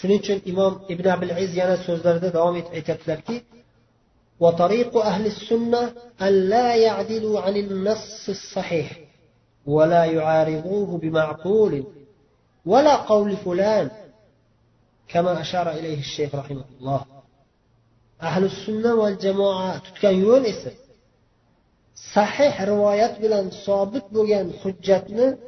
shuning 0.00 0.18
uchun 0.22 0.38
imom 0.52 0.72
ibn 0.92 1.06
abul 1.14 1.30
aziz 1.38 1.52
yana 1.60 1.76
so'zlarida 1.86 2.28
davom 2.36 2.54
etib 2.60 2.72
aytyaptilarki 2.78 3.36
وطريق 4.40 4.96
أهل 4.96 5.26
السنة 5.26 5.92
أن 6.22 6.32
لا 6.48 6.74
يعدلوا 6.74 7.40
عن 7.40 7.56
النص 7.56 8.28
الصحيح 8.28 8.98
ولا 9.66 10.04
يعارضوه 10.04 10.98
بمعقول 10.98 11.84
ولا 12.66 12.96
قول 12.96 13.36
فلان 13.36 13.90
كما 15.08 15.40
أشار 15.40 15.70
إليه 15.70 15.98
الشيخ 15.98 16.34
رحمه 16.34 16.64
الله 16.80 17.04
أهل 18.22 18.44
السنة 18.44 18.94
والجماعة 18.94 19.78
تتكن 19.78 20.08
يونس 20.08 20.68
صحيح 22.14 22.62
روايات 22.62 23.20
بلان 23.20 23.50
صابت 23.50 24.04
بلان 24.12 24.52
حجتنا 24.62 25.38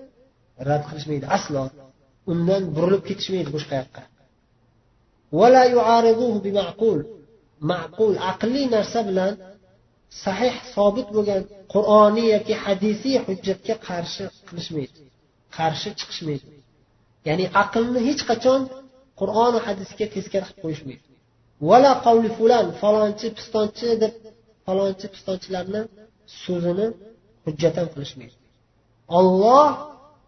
رد 0.60 0.82
خلش 0.82 1.08
ميد 1.08 1.24
أصلا 1.24 1.70
أمنا 2.28 2.58
برلوب 2.58 3.00
كتش 3.00 3.30
ميد 3.30 3.48
بوش 3.52 3.64
قيقه 3.70 4.02
ma'qul 7.70 8.14
aqliy 8.32 8.66
narsa 8.76 9.00
bilan 9.08 9.32
sahih 10.24 10.54
sobit 10.74 11.08
bo'lgan 11.16 11.42
qur'oniy 11.74 12.28
yoki 12.34 12.54
hadisiy 12.64 13.16
hujjatga 13.26 13.74
qarshi 13.88 14.24
qilishmaydi 14.48 14.98
qarshi 15.56 15.88
chiqishmaydi 15.98 16.46
ya'ni 17.28 17.46
aqlni 17.62 18.00
hech 18.08 18.22
qachon 18.30 18.60
qur'oni 19.20 19.58
hadisga 19.66 20.04
teskari 20.14 20.44
qilib 20.48 20.60
qo'yishmaydi 20.64 21.04
vala 21.68 21.92
qavli 22.06 22.28
fulan 22.38 22.66
falonchi 22.82 23.28
pistonchi 23.38 23.88
deb 24.02 24.12
falonchi 24.66 25.06
pistonchilarni 25.14 25.80
so'zini 26.44 26.86
hujjat 27.46 27.74
ham 27.80 27.88
qilishmaydi 27.94 28.36
olloh 29.18 29.68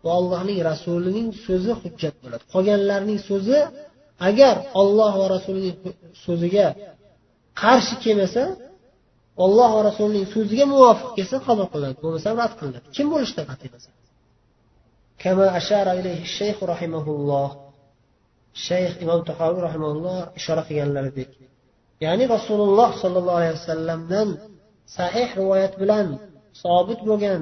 va 0.04 0.12
allohning 0.20 0.58
rasulining 0.70 1.28
so'zi 1.46 1.72
hujjat 1.82 2.14
bo'ladi. 2.22 2.42
Qolganlarning 2.54 3.20
so'zi 3.30 3.58
agar 4.28 4.56
olloh 4.80 5.12
va 5.20 5.26
rasulining 5.36 5.76
so'ziga 6.24 6.66
qarshi 7.62 7.94
kelmasa 8.04 8.44
olloh 9.44 9.70
va 9.76 9.82
rasulining 9.88 10.26
so'ziga 10.34 10.64
muvofiq 10.74 11.10
kelsa 11.16 11.36
qabul 11.46 11.66
qilinadi 11.72 11.98
bo'lmasa 12.04 12.28
rad 12.40 12.52
qilinadi. 12.58 12.86
Kim 12.96 13.06
bo'lishda 13.12 13.42
qat'iy 13.50 13.70
nazar 13.74 13.94
shayx 18.66 18.92
imom 19.04 19.20
tahoviy 19.28 19.62
rahimalloh 19.68 20.20
ishora 20.38 20.62
qilganlaridek 20.68 21.30
ya'ni 22.04 22.24
rasululloh 22.34 22.90
sollallohu 23.02 23.38
alayhi 23.40 23.56
vasallamdan 23.60 24.28
sahih 24.98 25.28
rivoyat 25.40 25.74
bilan 25.82 26.06
sobit 26.62 27.00
bo'lgan 27.08 27.40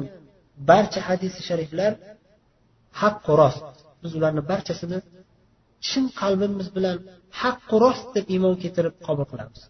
barcha 0.70 1.00
hadisi 1.08 1.40
shariflar 1.48 1.92
haqqu 3.00 3.32
rost. 3.40 3.64
Biz 4.02 4.12
ularni 4.18 4.42
barchasini 4.50 4.98
chin 5.86 6.04
qalbimiz 6.20 6.68
bilan 6.76 6.96
haqqu 7.40 7.74
rost 7.84 8.06
deb 8.16 8.26
iymon 8.34 8.54
keltirib 8.62 8.94
qabul 9.06 9.26
qilamiz. 9.32 9.60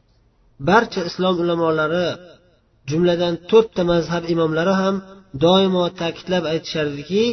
Barcha 0.69 1.01
islom 1.11 1.37
ulamolari 1.45 2.09
jumladan 2.91 3.35
to'rtta 3.51 3.83
mazhab 3.93 4.25
imomlari 4.35 4.75
ham 4.83 4.97
doimo 5.45 5.85
ta'kidlab 6.01 6.45
aytishardiki 6.53 7.25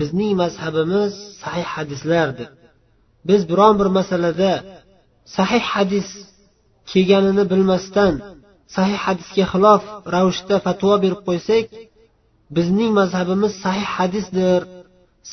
bizning 0.00 0.32
mazhabimiz 0.42 1.12
sahih 1.42 1.66
hadislar 1.74 2.28
deb 2.38 2.50
biz 3.28 3.40
biron 3.50 3.74
bir 3.80 3.88
masalada 3.98 4.52
sahih 5.36 5.64
hadis 5.74 6.08
kelganini 6.90 7.44
bilmasdan 7.52 8.14
sahih 8.76 8.98
hadisga 9.06 9.44
xilof 9.52 9.82
ravishda 10.14 10.56
fatvo 10.66 10.94
berib 11.04 11.20
qo'ysak 11.28 11.66
bizning 12.56 12.90
mazhabimiz 13.00 13.52
sahih 13.64 13.86
hadisdir. 13.96 14.60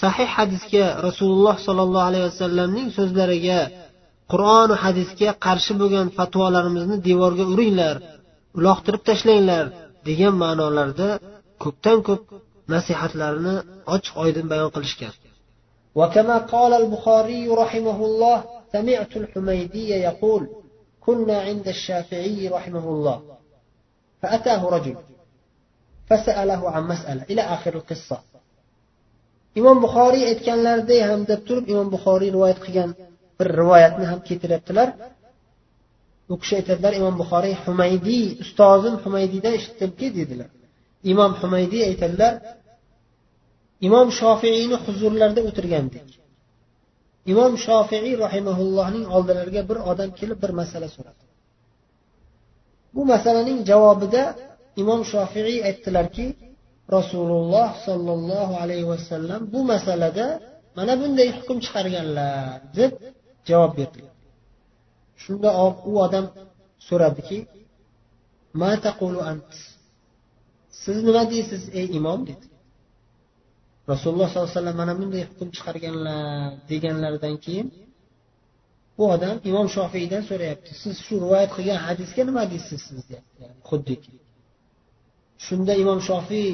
sahih 0.03 0.29
hadisga 0.37 0.85
rasululloh 1.07 1.55
sollallohu 1.67 2.07
alayhi 2.11 2.27
vasallamning 2.31 2.89
so'zlariga 2.99 3.61
qur'oni 4.33 4.75
hadisga 4.85 5.31
qarshi 5.47 5.73
bo'lgan 5.81 6.07
fatvolarimizni 6.19 6.97
devorga 7.09 7.45
uringlar 7.55 7.97
uloqtirib 8.59 9.03
tashlanglar 9.09 9.65
degan 10.09 10.35
ma'nolarda 10.43 11.09
ko'pdan 11.65 11.99
ko'p 12.09 12.23
nasihatlarini 12.75 13.55
ochiq 13.95 14.15
oydin 14.25 14.47
bayon 14.53 14.71
qilishgan 14.77 15.15
وكما 15.99 16.39
قال 16.39 16.73
البخاري 16.83 17.49
رحمه 17.49 17.99
الله 18.09 18.45
سمعت 18.73 19.13
الحميدي 19.17 19.89
يقول 20.09 20.43
كنا 21.01 21.37
عند 21.49 21.67
الشافعي 21.69 22.49
رحمه 22.49 22.85
الله 22.95 23.19
فأتاه 24.23 24.63
رجل 24.77 24.97
فسأله 26.09 26.71
عن 26.71 26.83
مسألة 26.93 27.23
إلى 27.31 27.43
آخر 27.43 27.75
القصة 27.75 28.19
imom 29.60 29.78
buxoriy 29.86 30.24
aytganlariday 30.32 31.02
ham 31.10 31.22
deb 31.32 31.42
turib 31.48 31.66
imom 31.74 31.88
buxoriy 31.96 32.30
rivoyat 32.36 32.60
qilgan 32.66 32.90
bir 33.40 33.48
rivoyatni 33.60 34.06
ham 34.12 34.20
keltiryaptilar. 34.28 34.90
U 36.32 36.36
kishi 36.42 36.54
aytadilar 36.60 36.94
imom 37.02 37.16
buxoriy 37.22 37.56
humaydiy 37.66 38.26
ustozim 38.44 38.96
humaydiydan 39.04 39.54
eshitdimki 39.60 40.08
dedilar. 40.20 40.50
Imom 41.12 41.32
humaydiy 41.42 41.84
aytadilar 41.90 42.34
imom 43.88 44.08
shofiiyni 44.20 44.78
huzurlarida 44.86 45.42
o'tirgandik. 45.50 46.08
Imom 47.32 47.54
shofiiy 47.66 48.14
rahimaullohning 48.26 49.06
oldilariga 49.16 49.62
bir 49.70 49.78
odam 49.92 50.10
kelib 50.20 50.40
bir 50.44 50.52
masala 50.60 50.88
so'radi. 50.96 51.24
Bu 52.96 53.02
masalaning 53.14 53.60
javobida 53.70 54.24
imom 54.82 55.02
shofiiy 55.12 55.60
aytdilarki 55.70 56.26
rasululloh 56.98 57.70
sollallohu 57.88 58.54
alayhi 58.64 58.88
vasallam 58.94 59.42
bu 59.54 59.60
masalada 59.74 60.26
mana 60.78 60.94
bunday 61.02 61.28
hukm 61.38 61.58
chiqarganlar 61.66 62.60
deb 62.78 62.92
javob 63.50 63.72
berdilar 63.78 64.14
shunda 65.24 65.50
u 65.90 65.92
odam 66.06 66.26
so'radiki 66.88 67.40
siz 70.84 70.98
nima 71.08 71.24
deysiz 71.34 71.64
ey 71.80 71.88
imom? 72.00 72.20
dedi. 72.30 72.46
Rasululloh 73.92 74.28
sollallohu 74.30 74.50
alayhi 74.50 74.60
vasallam 74.60 74.78
mana 74.82 74.94
bunday 75.00 75.24
hukm 75.30 75.48
chiqarganlar 75.56 76.50
deganlaridan 76.70 77.36
keyin 77.46 77.68
bu 78.98 79.04
odam 79.16 79.36
imom 79.50 79.68
shofiydan 79.76 80.24
so'rayapti 80.30 80.72
siz 80.84 80.96
shu 81.06 81.14
rivoyat 81.24 81.52
qilgan 81.56 81.80
hadisga 81.88 82.22
nima 82.30 82.44
deysiz 82.54 82.80
siz? 82.88 83.00
deyapti 83.10 83.44
xuddiki 83.70 84.14
shunda 85.46 85.74
imom 85.84 86.00
shofiy 86.10 86.50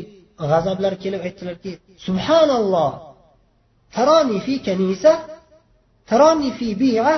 g'azablar 0.52 0.94
kelib 1.04 1.22
aytdilarki 1.28 1.72
subhanalloh 2.06 2.92
taroni 3.96 4.38
fi 4.46 4.54
kanisa 4.68 5.12
taroni 6.12 6.50
fi 6.58 6.68
bi'a 6.84 7.16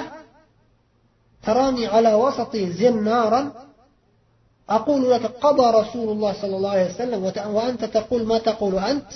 على 1.96 2.14
وسط 2.14 2.56
زن 2.56 3.04
نارا 3.04 3.42
أقول 4.70 5.12
لك 5.12 5.26
قضى 5.26 5.68
رسول 5.80 6.08
الله 6.10 6.34
صلى 6.42 6.56
الله 6.58 6.70
عليه 6.70 6.90
وسلم 6.94 7.20
وأنت 7.56 7.86
تقول 7.86 8.22
ما 8.26 8.38
تقول 8.38 8.76
أنت 8.76 9.12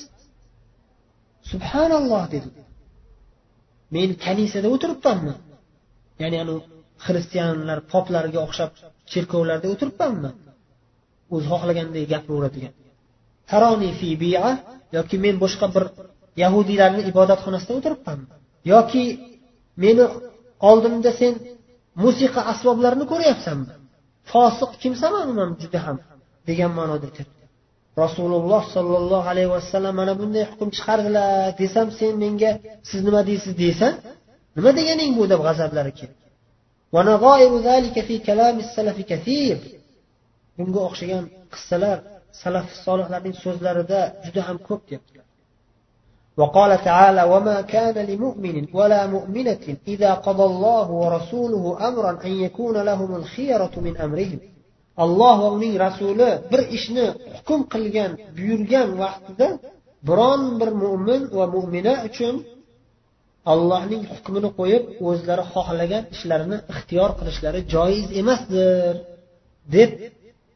subhanalloh 1.51 2.23
dedi 2.33 2.49
men 3.95 4.09
kanisada 4.25 4.67
o'tiribmanmi 4.75 5.33
ya'ni 6.21 6.37
anavi 6.43 6.61
xristianlar 7.05 7.79
poplarga 7.93 8.39
o'xshab 8.45 8.71
cherkovlarda 9.11 9.67
o'tiribmanmi 9.73 10.29
o'zi 11.33 11.45
xohlaganday 11.53 12.03
gapiraveradigan 12.13 12.73
taroni 13.51 13.91
fi 13.99 14.09
bia 14.23 14.45
yoki 14.97 15.15
men 15.25 15.35
boshqa 15.43 15.67
bir 15.75 15.85
yahudiylarni 16.43 17.01
ibodatxonasida 17.11 17.73
o'tiribmanmi 17.79 18.27
yoki 18.73 19.03
meni 19.83 20.05
oldimda 20.69 21.11
sen 21.21 21.33
musiqa 22.03 22.41
asboblarini 22.51 23.05
ko'ryapsanmi 23.11 23.73
fosiq 24.31 24.71
kimsan 24.83 25.11
man 25.39 25.49
juda 25.61 25.79
ham 25.85 25.97
degan 26.49 26.71
ma'noda 26.79 27.05
aytyapti 27.09 27.43
rasululloh 28.03 28.61
sollallohu 28.75 29.27
alayhi 29.33 29.51
vasallam 29.55 29.93
mana 30.01 30.13
bunday 30.19 30.43
hukm 30.51 30.69
chiqardilar 30.77 31.29
desam 31.61 31.87
sen 31.99 32.13
menga 32.23 32.51
siz 32.89 32.99
nima 33.07 33.21
deysiz 33.29 33.53
deysan 33.63 33.93
nima 34.57 34.71
deganing 34.79 35.11
bu 35.17 35.23
deb 35.31 35.41
g'azablari 35.47 35.91
keldi 35.99 36.17
bunga 40.57 40.79
o'xshagan 40.87 41.23
qissalar 41.53 41.97
salaf 42.42 42.66
solihlarning 42.86 43.34
so'zlarida 43.44 44.00
juda 44.24 44.40
ham 44.48 44.58
ko'p 44.68 44.82
deyaptilar 44.90 45.26
وقال 46.40 46.72
تعالى 46.90 47.22
وما 47.32 47.58
كان 47.74 47.96
لمؤمن 48.10 48.56
ولا 48.78 49.06
مؤمنة 49.06 49.64
إذا 49.88 50.12
قضى 50.26 50.44
الله 50.52 50.86
ورسوله 50.90 51.88
أمرا 51.88 52.12
أن 52.24 52.32
يكون 52.46 52.76
لهم 52.90 53.10
الخيرة 53.20 53.74
من 53.86 53.94
أمرهم 53.96 54.40
alloh 55.04 55.36
va 55.42 55.48
uning 55.56 55.74
rasuli 55.86 56.30
bir 56.50 56.60
ishni 56.76 57.06
hukm 57.36 57.60
qilgan 57.72 58.10
buyurgan 58.36 58.88
vaqtida 59.02 59.48
biron 60.08 60.42
bir 60.60 60.70
mo'min 60.82 61.22
va 61.38 61.44
mo'mina 61.54 61.94
uchun 62.08 62.34
allohning 63.52 64.02
hukmini 64.12 64.50
qo'yib 64.58 64.84
o'zlari 65.08 65.44
xohlagan 65.54 66.04
ishlarini 66.14 66.58
ixtiyor 66.72 67.10
qilishlari 67.18 67.60
joiz 67.74 68.06
emasdir 68.20 68.94
deb 69.74 69.90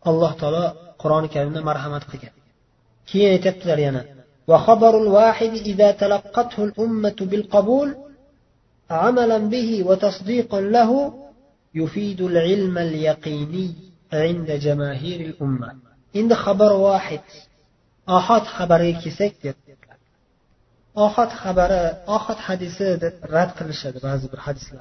alloh 0.08 0.32
taolo 0.41 0.64
qur'oni 1.01 1.28
karimda 1.36 1.60
marhamat 1.69 2.04
qilgan 2.12 2.34
keyin 3.10 3.30
aytyaptilar 3.36 3.80
yana 3.88 4.04
وخبر 4.50 5.01
الواحد 5.04 5.54
إذا 5.72 5.92
تلقته 5.92 6.63
الأمة 6.63 7.16
بالقبول 7.19 7.96
عملا 8.90 9.38
به 9.38 9.84
وتصديقا 9.84 10.62
له 10.62 11.13
يفيد 11.75 12.22
العلم 12.22 12.78
اليقيني 12.78 13.74
عند 14.13 14.51
جماهير 14.51 15.19
الأمة. 15.30 15.69
إن 16.16 16.36
خبر 16.36 16.72
واحد 16.74 17.22
أحد 18.10 18.42
خبر 18.42 18.92
كسك 18.92 19.56
أحد 20.98 21.30
خبر 21.30 21.72
أحد 22.10 22.36
حديث 22.36 22.81
رد 23.36 23.50
قل 23.60 24.00
بعض 24.04 24.19
الحديث 24.34 24.74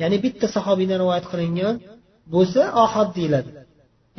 يعني 0.00 0.18
بيت 0.18 0.44
صحابينا 0.44 0.96
رواية 0.96 1.20
قلنيان 1.20 1.80
بوسه 2.26 2.84
أحد 2.84 3.12
ديلد. 3.12 3.65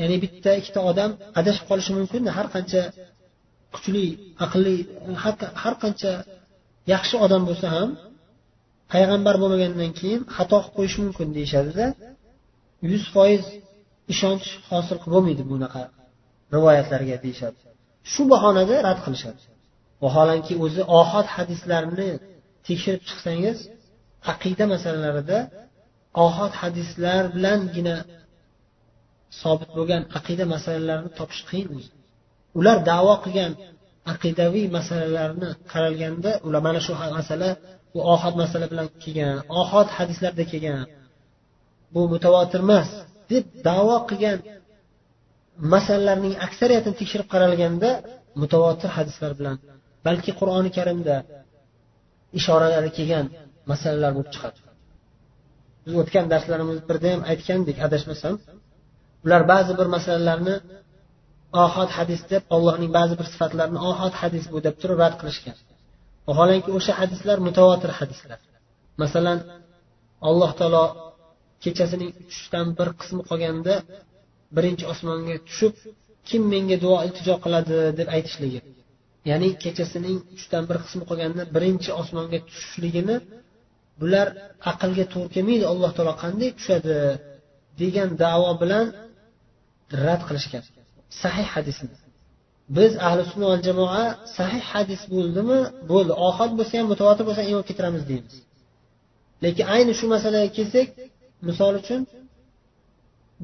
Ya'ni 0.01 0.17
bitta 0.23 0.51
ikkita 0.59 0.79
odam 0.91 1.11
adashib 1.39 1.65
qolishi 1.69 1.91
mumkin 1.99 2.21
har 2.37 2.47
qancha 2.55 2.81
kuchli 3.73 4.05
aqlli 4.45 4.75
har 5.63 5.75
qancha 5.83 6.11
yaxshi 6.93 7.15
odam 7.25 7.41
bo'lsa 7.49 7.67
ham 7.75 7.89
payg'ambar 8.93 9.35
bo'lmagandan 9.41 9.91
keyin 9.99 10.21
xato 10.35 10.57
qilib 10.63 10.75
qo'yishi 10.77 10.99
mumkin 11.05 11.27
deyishadida 11.37 11.85
yuz 12.91 13.03
foiz 13.15 13.43
ishonch 14.13 14.45
hosil 14.69 14.97
qilib 15.01 15.13
bo'lmaydi 15.15 15.43
bunaqa 15.51 15.83
rivoyatlarga 16.55 17.15
deyishadi. 17.25 17.59
Shu 18.11 18.21
bahonada 18.33 18.75
rad 18.87 18.99
qilishadi. 19.05 19.41
Vaholanki 20.03 20.53
o'zi 20.65 20.81
ohod 20.99 21.27
hadislarni 21.35 22.09
tekshirib 22.67 23.03
chiqsangiz 23.09 23.57
aqida 24.31 24.65
masalalarida 24.73 25.39
ohod 26.25 26.53
hadislar 26.61 27.21
bilangina 27.35 27.95
sobit 29.41 29.69
bo'lgan 29.77 30.03
aqida 30.17 30.43
masalalarini 30.53 31.11
topish 31.19 31.41
qiyin 31.49 31.67
o'zi. 31.77 31.89
Ular 32.59 32.77
davo 32.91 33.13
qilgan 33.23 33.51
aqidaviy 34.13 34.65
masalalarni 34.77 35.49
qaralganda 35.71 36.31
ular 36.45 36.61
mana 36.67 36.79
shu 36.85 36.93
masala 37.19 37.49
bu 37.93 37.99
ohod 38.13 38.35
masala 38.43 38.65
bilan 38.71 38.87
kelgan 39.03 39.35
ohod 39.61 39.87
hadislarda 39.97 40.43
kelgan 40.51 40.79
bu 41.93 42.01
mutavotir 42.13 42.59
emas 42.67 42.89
deb 43.31 43.45
davo 43.69 43.97
qilgan 44.09 44.37
masalalarning 45.73 46.35
aksariyatini 46.47 46.95
tekshirib 47.01 47.27
qaralganda 47.33 47.89
mutavotir 48.41 48.89
hadislar 48.97 49.31
bilan 49.39 49.57
balki 50.07 50.31
qur'oni 50.39 50.69
karimda 50.77 51.15
ishoralari 52.39 52.89
kelgan 52.97 53.25
masalalar 53.71 54.11
bo'lib 54.17 54.31
chiqadi. 54.35 54.59
Biz 55.85 55.93
o'tgan 56.01 56.25
darslarimizda 56.33 56.83
birda 56.89 57.07
ham 57.13 57.21
aytgandik 57.31 57.77
adashmasam 57.87 58.33
ular 59.25 59.41
ba'zi 59.53 59.71
bir 59.79 59.87
masalalarni 59.95 60.55
ohod 61.63 61.89
hadis 61.97 62.21
deb 62.31 62.43
allohning 62.55 62.91
ba'zi 62.97 63.13
bir 63.19 63.27
sifatlarini 63.33 63.79
ohod 63.89 64.13
hadis 64.21 64.45
bu 64.53 64.57
deb 64.67 64.75
turib 64.81 64.97
rad 65.03 65.15
qilishgan. 65.21 65.57
Vaholanki 66.27 66.69
o'sha 66.77 66.93
hadislar 67.01 67.37
mutavotir 67.47 67.91
hadislar. 67.99 68.39
Masalan 69.01 69.39
alloh 70.29 70.51
taolo 70.59 70.85
kechasining 71.63 72.11
uchdan 72.31 72.67
bir 72.77 72.89
qismi 72.99 73.21
qolganda 73.29 73.73
birinchi 74.57 74.85
osmonga 74.93 75.35
tushib 75.47 75.73
kim 76.27 76.41
menga 76.53 76.77
duo 76.83 76.97
iltijo 77.07 77.35
qiladi 77.43 77.77
deb 77.99 78.07
aytishligi. 78.15 78.59
Ya'ni 79.29 79.49
kechasining 79.63 80.17
uchdan 80.35 80.63
bir 80.69 80.77
qismi 80.85 81.03
qolganda 81.09 81.41
birinchi 81.55 81.89
osmonga 82.01 82.39
tushishligini 82.47 83.15
bular 84.01 84.27
aqlga 84.71 85.05
to'g'ri 85.13 85.29
kelmaydi 85.35 85.65
alloh 85.73 85.91
taolo 85.97 86.13
qanday 86.23 86.49
tushadi 86.57 86.95
degan 87.81 88.09
davo 88.23 88.51
bilan 88.61 88.85
rad 90.05 90.21
qilishgan 90.27 90.63
sahih 91.21 91.47
hadisni 91.55 91.95
biz 92.77 92.91
ahli 93.07 93.21
sunna 93.31 93.45
va 93.51 93.57
jamoa 93.67 94.03
sahih 94.37 94.63
hadis 94.71 95.01
bo'ldimi? 95.13 95.59
Bo'ldi. 95.91 96.13
Ohod 96.27 96.51
bo'lsa 96.57 96.73
ham 96.79 96.87
mutavotir 96.93 97.23
bo'lsa 97.27 97.39
ham 97.41 97.49
iymon 97.51 97.65
keltiramiz 97.69 98.03
deymiz. 98.11 98.35
Lekin 99.43 99.65
ayni 99.75 99.93
shu 99.99 100.05
masalaga 100.15 100.49
kelsak 100.57 100.87
misol 101.47 101.73
uchun 101.81 102.01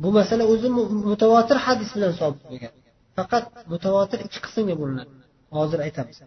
bu 0.04 0.10
masala 0.18 0.44
o'zi 0.54 0.68
mutavotir 1.12 1.58
hadis 1.66 1.90
bilan 1.96 2.14
sobit 2.22 2.44
bo'lgan. 2.50 2.74
Faqat 3.18 3.44
mutavotir 3.74 4.20
ikki 4.28 4.40
qismga 4.46 4.76
bo'linadi. 4.82 5.12
Hozir 5.58 5.80
aytamiz. 5.88 6.18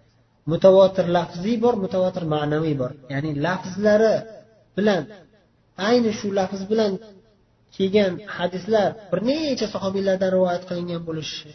Mutavotir 0.53 1.07
lafziy 1.17 1.57
bor 1.65 1.75
mutavotir 1.85 2.25
ma'naviy 2.35 2.75
bor. 2.83 2.91
Ya'ni 3.13 3.31
lafzlari 3.47 4.15
bilan 4.77 5.03
ayni 5.89 6.11
shu 6.19 6.27
lafz 6.39 6.61
bilan 6.71 6.93
kelgan 7.77 8.13
hadislar 8.37 8.89
bir 9.11 9.21
necha 9.29 9.67
sahobiylardan 9.75 10.31
rivoyat 10.37 10.63
qilingan 10.69 11.03
bo'lishi 11.09 11.49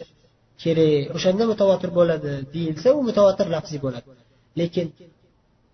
kerak. 0.62 1.04
O'shanda 1.16 1.44
mutavotir 1.52 1.90
bo'ladi 1.98 2.32
deyilsa 2.54 2.88
u 2.98 3.00
mutavotir 3.08 3.46
lafziy 3.54 3.80
bo'ladi. 3.86 4.08
Lekin 4.60 4.86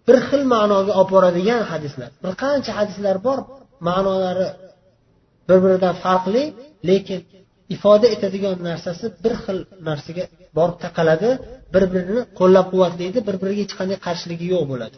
bir 0.09 0.17
xil 0.29 0.43
ma'noga 0.55 0.93
olib 1.00 1.11
boradigan 1.15 1.62
hadislar 1.73 2.11
bir 2.25 2.33
qancha 2.43 2.73
hadislar 2.79 3.17
bor 3.27 3.39
ma'nolari 3.89 4.49
bir 5.49 5.59
biridan 5.65 5.95
farqli 6.05 6.45
lekin 6.91 7.21
ifoda 7.75 8.06
etadigan 8.15 8.56
narsasi 8.69 9.05
bir 9.25 9.35
xil 9.45 9.59
narsaga 9.89 10.25
borib 10.59 10.77
taqaladi 10.85 11.31
bir 11.75 11.85
birini 11.93 12.21
qo'llab 12.39 12.67
quvvatlaydi 12.73 13.19
bir 13.29 13.37
biriga 13.43 13.61
hech 13.65 13.75
qanday 13.81 13.99
qarshiligi 14.06 14.47
yo'q 14.55 14.65
bo'ladi. 14.73 14.97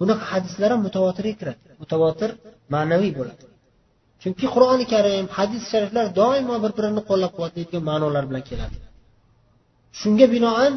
Bunaqa 0.00 0.24
hadislar 0.32 0.68
ham 0.74 0.80
mutavotirga 0.86 1.34
kiradi. 1.40 1.62
Mutavotir 1.82 2.30
ma'naviy 2.74 3.12
bo'ladi. 3.20 3.42
Chunki 4.22 4.46
qur'oni 4.54 4.84
karim 4.94 5.26
hadis 5.38 5.62
shariflar 5.72 6.06
doimo 6.20 6.54
bir 6.64 6.72
birini 6.78 7.02
qo'llab 7.08 7.30
quvvatlaydigan 7.36 7.82
ma'nolar 7.90 8.24
bilan 8.30 8.44
keladi. 8.50 8.76
Shunga 10.00 10.26
binoan 10.34 10.72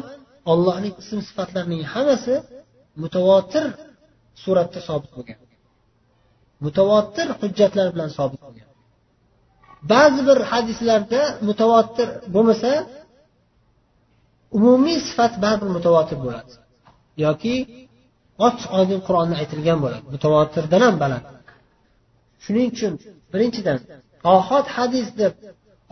allohning 0.52 0.94
ism 1.02 1.18
sifatlarining 1.28 1.82
hammasi 1.94 2.34
mutavotir 3.02 3.64
suratda 4.42 4.80
sobit 4.88 5.10
bo'lgan. 5.16 5.38
Mutavotir 6.64 7.28
hujjatlar 7.40 7.86
bilan 7.94 8.10
sobit 8.18 8.40
bo'lgan. 8.46 8.68
Ba'zi 9.92 10.20
bir 10.28 10.38
hadislarda 10.50 11.20
mutavotir 11.48 12.08
bo'lmasa 12.34 12.70
umumiy 14.58 14.98
sifat 15.08 15.32
baribir 15.42 15.70
mutavotir 15.76 16.18
bo'ladi. 16.24 16.52
Yoki 17.24 17.54
ochiq 18.46 18.70
oydin 18.78 19.00
qur'onda 19.06 19.34
aytilgan 19.42 19.78
bo'ladi. 19.84 20.04
Mutavotirdan 20.14 20.82
ham 20.88 20.96
baland. 21.04 21.24
Shuning 22.44 22.66
uchun 22.74 22.92
birinchidan 23.32 23.78
ohod 24.36 24.66
hadis 24.76 25.08
deb 25.20 25.32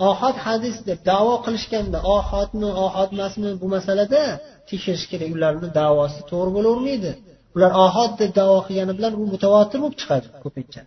ohod 0.08 0.36
hadis 0.46 0.76
deb 0.88 0.98
davo 1.10 1.34
qilishganda 1.44 1.98
ohodmi 2.16 2.70
ohod 2.84 3.08
emasmi 3.16 3.50
bu 3.62 3.66
masalada 3.76 4.22
tekshirish 4.68 5.06
kerak. 5.10 5.28
Ularni 5.36 5.68
davosi 5.80 6.20
to'g'ri 6.30 6.50
bo'lavermaydi. 6.56 7.10
Ular 7.56 7.72
ohod 7.86 8.12
deb 8.20 8.30
davo 8.40 8.56
qilgani 8.66 8.92
bilan 8.98 9.12
u 9.20 9.22
mutavotir 9.34 9.78
bo'lib 9.82 9.96
chiqadi 10.00 10.26
ko'pincha. 10.44 10.80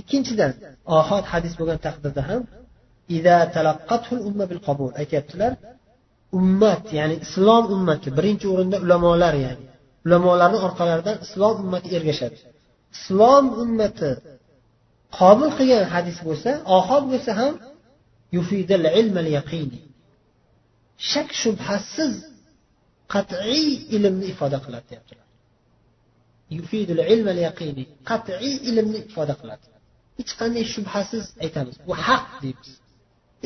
Ikkinchidan 0.00 0.52
ohod 0.98 1.24
hadis 1.32 1.52
bo'lgan 1.58 1.78
taqdirda 1.86 2.22
ham 2.30 2.42
aytyaptilar. 5.00 5.52
Ummat 6.38 6.84
ya'ni 6.98 7.16
islom 7.26 7.64
ummati 7.74 8.08
birinchi 8.18 8.46
o'rinda 8.52 8.76
ulamolar 8.84 9.34
ya'ni 9.44 9.64
ulamolarni 10.06 10.58
orqalaridan 10.66 11.16
islom 11.26 11.54
ummati 11.64 11.88
ergashadi. 11.98 12.36
Islom 12.96 13.44
ummati 13.62 14.10
qabul 15.18 15.50
qilgan 15.58 15.84
hadis 15.94 16.18
bo'lsa 16.26 16.50
ohod 16.76 17.04
bo'lsa 17.12 17.32
ham 17.40 17.54
shak 21.12 21.28
shubhasiz 21.42 22.14
qat'iy 23.14 23.66
ilmni 23.96 24.26
ifoda 24.32 24.58
qiladi 24.64 24.86
deyaptilar. 24.90 25.26
Qat'iy 28.10 28.54
ilmni 28.70 28.98
ifoda 29.08 29.34
qiladi. 29.40 29.66
Hech 30.18 30.32
qanday 30.40 30.64
shubhasiz 30.74 31.24
aytamiz 31.44 31.76
bu 31.86 31.92
haq 32.06 32.26
deymiz. 32.42 32.70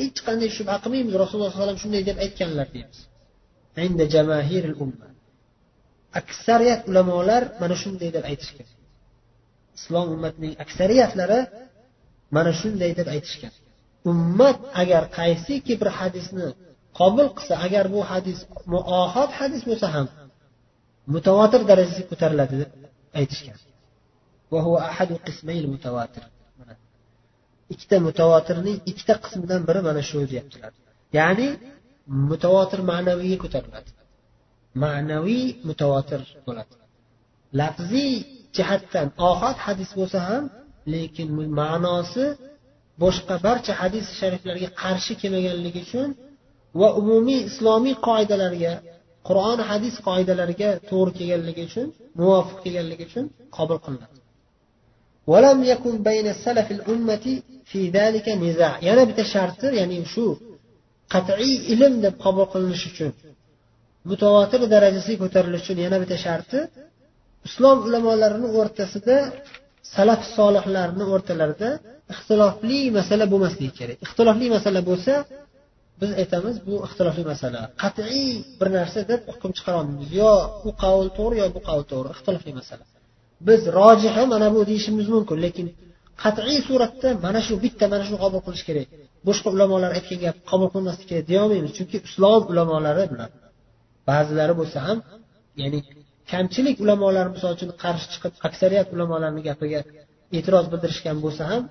Hech 0.01 0.19
qanday 0.27 0.49
shubha 0.57 0.75
qilmaymiz 0.83 1.13
rasululloh 1.23 1.49
alayhi 1.49 1.61
vasallam 1.61 1.79
shunday 1.83 2.01
deb 2.09 2.17
aytganlar 2.25 2.67
deymiz. 2.75 2.99
Aksariyat 6.21 6.81
ulamolar 6.89 7.43
mana 7.61 7.75
shunday 7.83 8.09
deb 8.15 8.23
aytishgan 8.31 8.67
islom 9.81 10.07
ummatining 10.15 10.53
aksariyatlari 10.63 11.39
mana 12.35 12.51
shunday 12.61 12.91
deb 12.99 13.07
aytishgan. 13.15 13.53
Ummat 14.11 14.57
agar 14.81 15.03
qaysiki 15.19 15.73
bir 15.81 15.89
hadisni 15.99 16.47
qabul 16.99 17.27
qilsa 17.37 17.53
agar 17.65 17.85
bu 17.95 17.99
hadis 18.11 18.39
muohad 18.73 19.29
hadis 19.39 19.61
bo'lsa 19.69 19.87
ham 19.95 20.07
mutavotir 21.13 21.61
darajasiga 21.69 22.07
ko'tariladi 22.11 22.55
deb 22.61 22.71
aytishgan. 23.19 23.59
Ikkita 27.73 27.97
mutavotirning 28.07 28.77
ikkita 28.91 29.13
qismidan 29.23 29.61
biri 29.67 29.81
mana 29.87 30.01
shu 30.09 30.17
deyaptilar. 30.31 30.71
Ya'ni 31.17 31.47
mutavotir 32.31 32.79
ma'naviyga 32.91 33.37
ko'tariladi. 33.43 33.89
Ma'naviy 34.83 35.45
mutavotir 35.69 36.21
bo'ladi. 36.47 36.73
Lafziy 37.59 38.15
jihatdan 38.56 39.06
ohod 39.30 39.56
hadis 39.66 39.90
bo'lsa 39.98 40.18
ham 40.28 40.44
lekin 40.94 41.28
ma'nosi 41.60 42.24
boshqa 43.02 43.34
barcha 43.46 43.72
hadis 43.80 44.06
shariflarga 44.20 44.68
qarshi 44.82 45.12
kelmaganligi 45.20 45.80
uchun 45.86 46.08
va 46.80 46.88
umumiy 47.00 47.40
islomiy 47.50 47.94
qoidalarga 48.08 48.72
qur'on 49.28 49.58
hadis 49.70 49.94
qoidalariga 50.08 50.70
to'g'ri 50.90 51.12
kelganligi 51.18 51.62
uchun 51.68 51.86
muvofiq 52.20 52.58
kelganligi 52.64 53.04
uchun 53.08 53.24
qabul 53.56 53.78
qilinadi 53.86 54.16
ولم 55.32 55.58
يكن 55.72 55.94
بين 56.02 56.26
السلف 56.34 56.68
الأمة 56.76 57.26
في 57.70 57.80
ذلك 57.98 58.26
نزاع 58.28 58.74
yana 58.88 59.02
bitta 59.08 59.24
sharti 59.34 59.66
ya'ni 59.80 59.98
shu 60.14 60.24
qat'iy 61.14 61.54
ilm 61.72 61.94
deb 62.04 62.14
qabul 62.24 62.46
qilinishi 62.52 62.86
uchun 62.92 63.12
mutavotir 64.10 64.60
darajasiga 64.74 65.18
ko'tarilishi 65.24 65.64
uchun 65.66 65.78
yana 65.86 65.96
bitta 66.02 66.16
sharti 66.26 66.58
islom 67.47 67.77
ulamolarini 67.87 68.47
o'rtasida 68.59 69.15
salaf 69.95 70.21
solihlarni 70.37 71.03
o'rtalarida 71.13 71.69
ixtilofli 72.13 72.79
masala 72.97 73.25
bo'lmasligi 73.33 73.73
kerak. 73.79 73.97
Ixtilofli 74.05 74.47
masala 74.55 74.79
bo'lsa 74.89 75.13
biz 76.01 76.11
aytamiz 76.21 76.55
bu 76.67 76.75
ixtilofli 76.87 77.23
masala. 77.31 77.59
Qat'iy 77.83 78.25
bir 78.59 78.67
narsa 78.77 78.99
deb 79.11 79.21
hukm 79.31 79.51
chiqara 79.57 79.77
olmaymiz. 79.81 80.09
Yo 80.21 80.33
u 80.67 80.69
qavl 80.83 81.07
to'g'ri 81.17 81.35
yo 81.41 81.47
bu 81.55 81.59
qavl 81.67 81.83
to'g'ri. 81.91 82.09
Ixtilofli 82.15 82.51
masala. 82.59 82.83
Biz 83.47 83.61
rojihi 83.79 84.23
mana 84.33 84.47
bu 84.55 84.59
deyishimiz 84.69 85.07
mumkin 85.15 85.37
lekin 85.45 85.67
qat'iy 86.23 86.59
suratda 86.67 87.09
mana 87.25 87.39
shu 87.47 87.53
bitta 87.63 87.85
mana 87.93 88.03
shuni 88.07 88.19
qabul 88.23 88.41
qilish 88.45 88.63
kerak. 88.69 88.87
Boshqa 89.27 89.47
ulamolar 89.55 89.91
aytgan 89.97 90.19
gap 90.25 90.37
qabul 90.51 90.69
qilmaslik 90.73 91.07
kerak 91.11 91.25
deyolmaymiz 91.31 91.71
chunki 91.77 91.97
islom 92.07 92.41
ulamolari 92.51 93.03
bular 93.11 93.29
ba'zilari 94.09 94.53
bo'lsa 94.59 94.77
ham 94.87 94.97
ya'ni 95.61 95.79
kamchilik 96.31 96.77
ulamolar 96.83 97.25
misol 97.35 97.51
uchun 97.57 97.71
qarshi 97.83 98.07
chiqib 98.13 98.33
aksariyat 98.47 98.87
ulamolarni 98.95 99.41
gapiga 99.49 99.81
e'tiroz 100.37 100.65
bildirishgan 100.71 101.17
bo'lsa 101.25 101.43
ham 101.51 101.63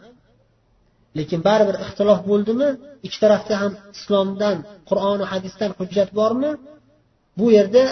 lekin 1.18 1.40
baribir 1.48 1.76
ixtilof 1.84 2.20
bo'ldimi 2.30 2.68
ikki 3.06 3.18
tarafda 3.24 3.54
ham 3.62 3.72
islomdan 3.96 4.56
qur'oni 4.88 5.24
hadisdan 5.32 5.70
hujjat 5.78 6.10
bormi 6.20 6.50
bu 7.38 7.46
yerda 7.56 7.84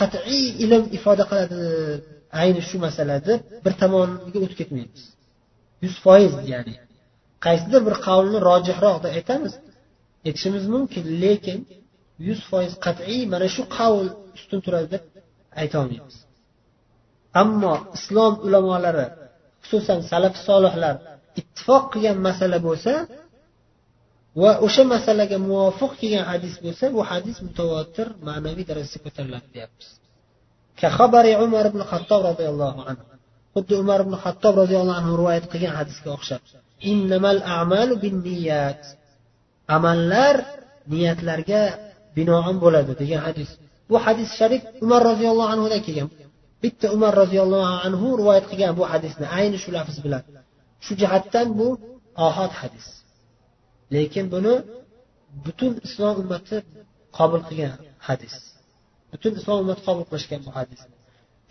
qat'iy 0.00 0.44
ilm 0.64 0.82
ifoda 0.96 1.24
qiladi 1.30 1.60
ayni 2.42 2.60
shu 2.68 2.76
masala 2.86 3.16
deb 3.28 3.40
bir 3.64 3.72
tomoniga 3.82 4.38
o'tib 4.44 4.58
ketmaymiz. 4.60 5.02
Yuz 5.84 5.94
foiz 6.04 6.32
ya'ni. 6.52 6.74
Qaysidir 7.46 7.80
bir 7.88 7.94
qavlni 8.06 8.38
rojihroq 8.48 8.96
deb 9.04 9.12
aytamiz 9.18 9.54
aytishimiz 10.26 10.64
mumkin 10.74 11.04
lekin 11.22 11.58
yuz 12.28 12.40
foiz 12.50 12.72
qat'iy 12.86 13.22
mana 13.32 13.46
shu 13.54 13.62
qavl 13.78 14.06
ustun 14.38 14.58
turadi 14.64 14.88
deb 14.94 15.02
aytolmaymiz 15.62 16.16
ammo 17.42 17.74
islom 17.96 18.32
ulamolari 18.46 19.06
xususan 19.62 20.00
salaf 20.10 20.34
solihlar 20.48 20.96
ittifoq 21.40 21.84
qilgan 21.92 22.18
masala 22.28 22.58
bo'lsa 22.66 22.92
va 24.42 24.50
o'sha 24.66 24.82
masalaga 24.94 25.36
muvofiq 25.48 25.92
kelgan 26.00 26.24
hadis 26.30 26.54
bo'lsa 26.64 26.84
bu 26.94 27.00
hadis 27.10 27.36
mutavotir 27.46 28.06
ma'naviy 28.28 28.64
darajasiga 28.70 29.02
ko'tariladi 29.06 29.48
deyapmiz. 29.54 29.88
Umar 31.46 31.64
ibn 31.70 31.80
hattob 31.90 32.20
roziyallohu 32.30 32.80
anhu. 32.90 33.04
Xuddi 33.54 33.74
umar 33.82 33.98
ibn 34.04 34.14
hattob 34.24 34.54
roziyallohu 34.62 34.98
anhu 35.00 35.12
rivoyat 35.20 35.44
qilgan 35.52 35.74
hadisga 35.80 36.08
o'xshab 36.16 36.42
amallar 39.76 40.36
niyatlarga 40.92 41.62
binoan 42.16 42.56
bo'ladi 42.64 42.92
degan 43.00 43.20
hadis. 43.26 43.50
Bu 43.90 43.96
hadis 44.04 44.28
sharif 44.38 44.62
umar 44.84 45.00
roziyallohu 45.10 45.50
anhudan 45.54 45.80
kelgan. 45.86 46.08
Bitta 46.62 46.86
umar 46.96 47.12
roziyallohu 47.22 47.68
anhu 47.86 48.06
rivoyat 48.20 48.44
qilgan 48.50 48.72
bu 48.80 48.84
hadisni. 48.92 49.24
Ayni 49.38 49.56
shu 49.62 49.70
lafz 49.76 49.96
bilan. 50.04 50.22
Shu 50.84 50.92
jihatdan 51.00 51.46
bu 51.58 51.68
ohod 52.26 52.52
hadis. 52.60 52.86
Lekin 53.94 54.24
buni 54.34 54.54
butun 55.44 55.72
islom 55.86 56.14
ummati 56.22 56.56
qabul 57.18 57.42
qilgan 57.48 57.72
hadis. 58.08 58.34
Butun 59.12 59.32
islom 59.38 59.56
ummati 59.62 59.82
qabul 59.88 60.04
qilishgan 60.10 60.40
bu 60.46 60.52
hadisni 60.58 60.96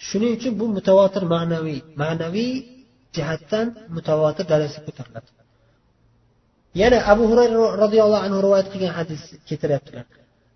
shuning 0.08 0.32
uchun 0.38 0.54
bu 0.60 0.66
mutavotir 0.78 1.24
ma'naviy 1.34 1.80
ma'naviy 2.02 2.54
jihatdan 3.16 3.68
mutavotir 3.96 4.46
darajasiga 4.52 4.86
ko'tariladi. 4.88 5.30
Yana 6.82 6.98
abu 7.12 7.24
hurayra 7.32 7.56
roziyallohu 7.84 8.24
anhu 8.28 8.40
rivoyat 8.46 8.68
qilgan 8.74 8.94
hadis 9.00 9.22
keltiryaptilar. 9.48 10.06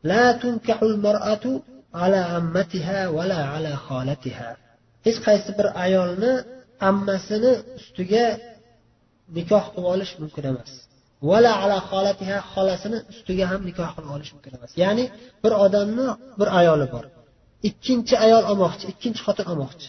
لا 0.04 0.32
تنكح 0.32 0.82
المرأة 0.82 1.62
على 1.94 2.18
عمتها 2.18 3.08
ولا 3.08 3.44
على 3.44 3.76
خالتها. 3.76 4.58
hech 5.06 5.20
qaysi 5.28 5.52
bir 5.58 5.68
ayolni 5.86 6.34
ammasini 6.90 7.52
ustiga 7.80 8.26
nikoh 9.38 9.64
qilib 9.74 9.86
olish 9.94 10.14
mumkin 10.22 10.44
emas. 10.52 10.72
Vala 11.30 11.52
ala 11.64 11.78
xolatiha 11.90 12.38
xolasini 12.54 13.00
ustiga 13.12 13.46
ham 13.52 13.62
nikoh 13.70 13.90
qilib 13.96 14.12
olish 14.16 14.32
mumkin 14.36 14.52
emas. 14.58 14.72
Ya'ni 14.84 15.06
bir 15.44 15.54
odamni 15.66 16.08
bir 16.40 16.48
ayoli 16.60 16.88
bor. 16.94 17.06
Ikkinchi 17.70 18.16
ayol 18.26 18.44
olmoqchi 18.52 18.86
ikkinchi 18.94 19.22
xotin 19.28 19.46
olmoqchi. 19.52 19.88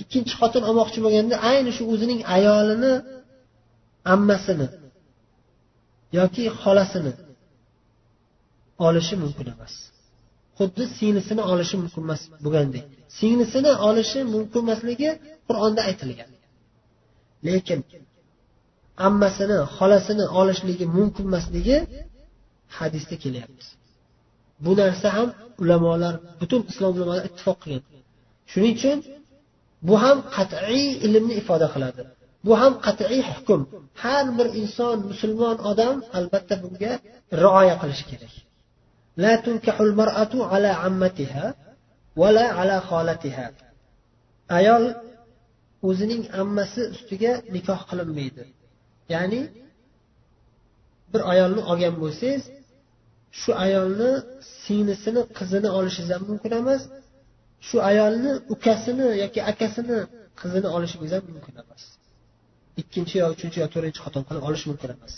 Ikkinchi 0.00 0.34
xotin 0.40 0.62
olmoqchi 0.68 0.98
bo'lganda 1.04 1.36
ayni 1.50 1.70
shu 1.76 1.82
o'zining 1.92 2.20
ayolini 2.36 2.92
ammasini 4.14 4.66
yoki 6.18 6.44
xolasini 6.62 7.12
olishi 8.86 9.14
mumkin 9.22 9.46
emas. 9.54 9.74
Xuddi 10.58 10.84
singlisini 10.98 11.42
olishi 11.52 11.76
mumkin 11.82 12.02
emas 12.06 12.22
bo'lgandek 12.44 12.84
singlisini 13.18 13.72
olishi 13.88 14.20
mumkin 14.34 14.60
emasligi 14.64 15.10
qur'onda 15.48 15.80
aytilgan. 15.88 16.30
Lekin 17.46 17.80
ammasini 19.06 19.58
xolasini 19.76 20.26
olishligi 20.40 20.86
mumkin 20.96 21.24
emasligi 21.30 21.76
hadisda 22.78 23.16
kelyapti. 23.22 23.66
Bu 24.64 24.72
narsa 24.80 25.08
ham 25.16 25.28
ulamolar 25.62 26.14
butun 26.40 26.62
islom 26.70 26.92
ulamolari 26.96 27.26
ittifoq 27.28 27.56
qilgan. 27.64 27.84
Shuning 28.50 28.74
uchun 28.78 28.98
bu 29.88 29.94
ham 30.02 30.18
qat'iy 30.36 30.86
ilmni 31.06 31.34
ifoda 31.40 31.66
qiladi. 31.74 32.02
Bu 32.46 32.52
ham 32.60 32.72
qat'iy 32.86 33.20
hukm. 33.30 33.60
Har 34.02 34.24
bir 34.38 34.48
inson 34.62 34.96
musulmon 35.10 35.56
odam 35.70 35.96
albatta 36.18 36.54
bunga 36.62 36.92
rioya 37.42 37.74
qilishi 37.82 38.04
kerak. 38.10 38.34
لا 39.17 39.35
تنكح 39.35 39.81
المرأة 39.81 40.33
على 40.51 40.67
عمتها 40.67 41.55
ولا 42.15 42.45
على 42.57 42.81
خالتها 42.81 43.47
ayol 44.59 44.83
o'zining 45.89 46.23
ammasi 46.41 46.81
ustiga 46.95 47.31
nikoh 47.55 47.79
qilinmaydi 47.89 48.43
ya'ni 49.13 49.41
bir 51.11 51.21
ayolni 51.33 51.61
olgan 51.71 51.95
bo'lsangiz 52.03 52.43
shu 53.41 53.51
ayolni 53.65 54.11
singlisini 54.63 55.21
qizini 55.37 55.69
olishingiz 55.77 56.11
ham 56.15 56.23
mumkin 56.31 56.51
emas 56.61 56.81
shu 57.67 57.77
ayolni 57.89 58.31
ukasini 58.53 59.07
yoki 59.23 59.39
akasini 59.51 59.97
qizini 60.41 60.67
olishingiz 60.75 61.11
ham 61.15 61.23
mumkin 61.35 61.55
emas 61.63 61.83
ikkinchi 62.81 63.15
yo 63.21 63.25
uchinchi 63.35 63.57
yo 63.63 63.67
to'rtinchi 63.73 63.99
xotin 64.05 64.23
qilib 64.27 64.43
olish 64.49 64.63
mumkin 64.69 64.89
emas 64.95 65.13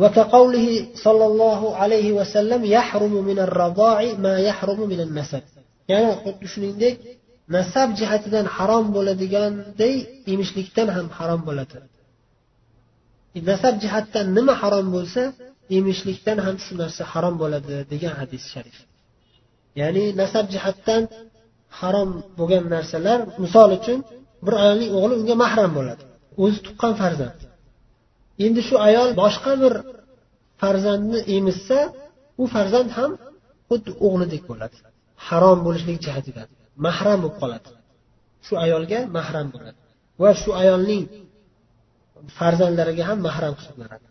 وكقوله 0.00 0.68
صلى 0.94 1.24
الله 1.30 1.60
عليه 1.76 2.12
وسلم 2.18 2.64
يحرم 2.64 3.14
من 3.28 3.38
الرضاع 3.46 3.98
ما 4.24 4.34
يحرم 4.48 4.80
من 4.92 5.00
النسب 5.06 5.42
يعني 5.88 6.08
xuddi 6.24 6.46
shuningdek 6.52 6.96
nasab 7.56 7.88
jihatidan 7.98 8.46
harom 8.56 8.86
bo'ladiganday 8.96 9.94
emishlikdan 10.32 10.88
ham 10.96 11.06
harom 11.18 11.40
bo'ladi 11.48 11.76
nasab 13.50 13.74
jihatdan 13.82 14.26
nima 14.36 14.54
harom 14.62 14.86
bo'lsa 14.96 15.22
emishlikdan 15.78 16.38
ham 16.46 16.56
shu 16.64 16.72
narsa 16.82 17.02
harom 17.12 17.34
bo'ladi 17.42 17.74
degan 17.92 18.14
hadis 18.20 18.42
sharif 18.52 18.76
ya'ni 19.80 20.04
nasab 20.22 20.46
jihatdan 20.54 21.02
harom 21.80 22.10
bo'lgan 22.38 22.64
narsalar 22.74 23.18
misol 23.44 23.70
uchun 23.78 23.98
bir 24.44 24.54
ayolning 24.62 24.90
o'g'li 24.98 25.14
unga 25.20 25.36
mahram 25.44 25.70
bo'ladi 25.78 26.02
o'zi 26.42 26.58
tuqqan 26.66 26.92
farzand 27.00 27.38
Endi 28.45 28.61
shu 28.67 28.75
ayol 28.87 29.09
boshqa 29.21 29.53
bir 29.63 29.73
farzandni 30.61 31.19
emizsa 31.37 31.79
u 32.41 32.43
farzand 32.53 32.89
ham 32.97 33.11
xuddi 33.69 33.91
o'g'lidek 34.05 34.43
bo'ladi. 34.51 34.77
Harom 35.27 35.59
bo'lishlik 35.67 35.97
jihatidan 36.05 36.47
mahram 36.85 37.19
bo'lib 37.23 37.37
qoladi. 37.41 37.69
Shu 38.45 38.53
ayolga 38.65 38.99
mahram 39.17 39.47
bo'ladi. 39.55 39.79
Va 40.21 40.31
shu 40.41 40.49
ayolning 40.61 41.03
farzandlariga 42.37 43.03
ham 43.09 43.19
mahram 43.27 43.53
hisoblanadi. 43.59 44.07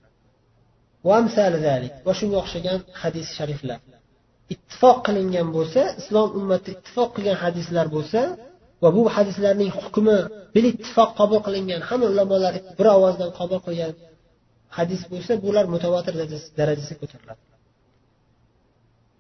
Va 2.07 2.13
shunga 2.19 2.37
o'xshagan 2.43 2.79
hadis 3.01 3.27
shariflar. 3.39 3.79
Ittifoq 4.55 4.97
qilingan 5.07 5.49
bo'lsa 5.57 5.83
islom 6.01 6.29
ummati 6.39 6.69
ittifoq 6.77 7.09
qilgan 7.17 7.37
hadislar 7.45 7.87
bo'lsa 7.97 8.21
va 8.83 8.89
bu 8.97 9.03
hadislarning 9.17 9.71
hukmi 9.81 10.19
bil 10.55 10.67
ittifoq 10.73 11.11
qabul 11.21 11.41
qilingan 11.47 11.81
hamma 11.89 12.07
ulamolar 12.13 12.55
bir 12.79 12.87
ovozdan 12.97 13.31
qabul 13.39 13.61
qilgan 13.67 13.93
hadis 14.78 15.02
bo'lsa 15.12 15.34
bular 15.46 15.66
mutavotir 15.74 16.14
darajasiga 16.60 17.00
ko'tariladi 17.04 17.44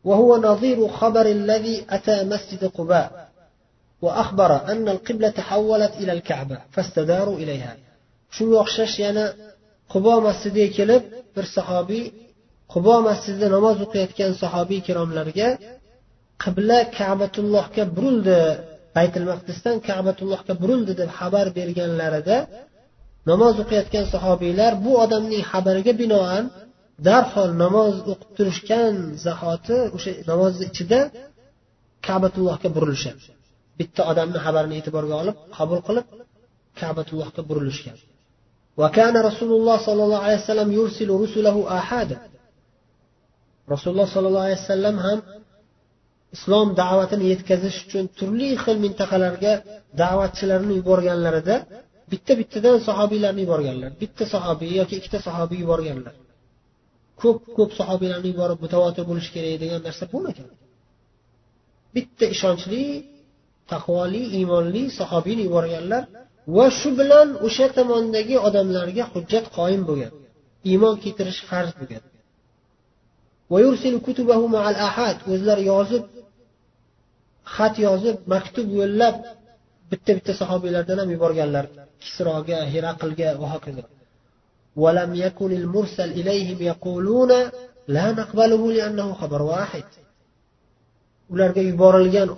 وهو 0.09 0.31
نظير 0.49 0.87
خبر 0.87 1.25
الذي 1.39 1.85
أتى 1.89 2.17
مسجد 2.23 2.61
قباء 2.77 3.29
وأخبر 4.01 4.51
أن 4.71 4.89
القبلة 4.95 5.29
تحولت 5.29 5.93
إلى 6.01 6.11
الكعبة 6.17 6.57
فاستداروا 6.73 7.37
إليها 7.43 7.73
shunga 8.35 8.57
o'xshash 8.63 8.95
yana 9.05 9.25
qubo 9.93 10.13
masjidiga 10.27 10.69
kelib 10.77 11.03
bir 11.35 11.45
sahobiy 11.57 12.03
qubo 12.73 12.95
masjidida 13.07 13.47
namoz 13.55 13.77
o'qiyotgan 13.85 14.31
sahobiy 14.43 14.79
kiromlarga 14.87 15.49
qibla 16.43 16.79
kabatullohga 16.97 17.83
burildi 17.95 18.39
baytul 18.97 19.25
maqdisdan 19.31 19.75
kabatullohga 19.89 20.53
burildi 20.61 20.93
deb 21.01 21.09
xabar 21.19 21.45
berganlarida 21.57 22.37
namoz 23.29 23.55
o'qiyotgan 23.63 24.05
sahobiylar 24.13 24.71
bu 24.85 24.91
odamning 25.03 25.43
xabariga 25.51 25.93
binoan 26.01 26.43
darhol 27.07 27.51
namoz 27.63 27.95
o'qib 28.11 28.29
turishgan 28.37 28.93
zahoti 29.25 29.77
o'sha 29.95 30.11
namozni 30.31 30.63
ichida 30.71 30.99
kabatullohga 32.07 32.69
burilishadi 32.75 33.23
bitta 33.79 34.01
odamni 34.11 34.39
xabarini 34.45 34.75
e'tiborga 34.79 35.15
olib 35.21 35.35
qabul 35.57 35.79
qilib 35.87 36.05
kabatullohga 36.81 37.41
burilishgan 37.49 37.99
وكان 38.81 39.15
رسول 39.29 39.51
الله 39.57 39.77
صلى 39.87 40.01
الله 40.05 40.21
عليه 40.25 40.39
وسلم 40.43 40.69
يرسل 40.79 41.09
رسله 41.23 41.55
آحادا 41.79 42.17
rasululloh 43.73 44.07
sollallohu 44.15 44.45
alayhi 44.47 44.61
vasallam 44.63 44.97
ham 45.05 45.19
islom 46.35 46.67
da'vatini 46.81 47.25
yetkazish 47.33 47.77
uchun 47.85 48.05
turli 48.17 48.49
xil 48.63 48.77
mintaqalarga 48.85 49.53
da'vatchilarni 50.01 50.73
yuborganlarida 50.79 51.55
bitta 52.12 52.32
bittadan 52.40 52.78
sahobiylarni 52.88 53.40
yuborganlar. 53.44 53.90
Bitta 54.02 54.24
sahobiy 54.34 54.70
yoki 54.80 54.94
ikkita 55.00 55.18
sahobiy 55.28 55.58
yuborganlar. 55.64 56.14
Ko'p 57.20 57.40
ko'p 57.56 57.70
sahobiylarni 57.80 58.28
yuborib 58.32 58.58
mutavotir 58.64 59.04
bo'lishi 59.10 59.30
kerak 59.36 59.56
degan 59.62 59.80
narsa 59.86 60.04
bo'lmagan. 60.12 60.48
Bitta 61.96 62.24
ishonchli 62.34 62.82
taqvoli 63.72 64.22
iymonli 64.38 64.82
sahobiyni 64.98 65.42
yuborganlar 65.48 66.02
va 66.56 66.66
shu 66.78 66.88
bilan 67.00 67.28
o'sha 67.46 67.66
tomondagi 67.76 68.36
odamlarga 68.48 69.04
hujjat 69.12 69.46
qoyim 69.58 69.82
bo'lgan. 69.88 70.12
Iymon 70.70 70.94
keltirish 71.02 71.40
farz 71.50 71.72
bo'lgan. 71.80 72.02
O'zlari 75.32 75.64
yozib 75.72 76.04
xat 77.54 77.74
yozib 77.86 78.16
maktub 78.32 78.66
yo'llab 78.78 79.14
bitta 79.91 80.11
bitta 80.17 80.33
sahobiylardan 80.41 80.97
ham 81.01 81.09
yuborganlar 81.15 81.65
kisroga 82.03 82.59
heraqlga 82.73 83.29
va 83.41 83.47
hokazo 83.55 83.85
ولم 84.83 85.11
يكن 85.15 85.51
المرسل 85.51 86.09
إليهم 86.19 86.57
يقولون 86.71 87.31
لا 87.87 88.11
نقبله 88.11 88.71
لأنه 88.71 89.07
خبر 89.13 89.41
واحد 89.41 89.83
ularga 91.33 91.61
yuborilgan 91.69 92.29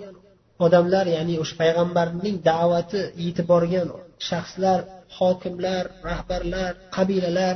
odamlar 0.64 1.06
ya'ni 1.16 1.34
o'sha 1.42 1.54
payg'ambarning 1.62 2.36
da'vati 2.50 3.00
yetib 3.24 3.46
borgan 3.52 3.86
shaxslar 4.28 4.78
hokimlar 5.18 5.84
rahbarlar 6.08 6.70
qabilalar 6.96 7.54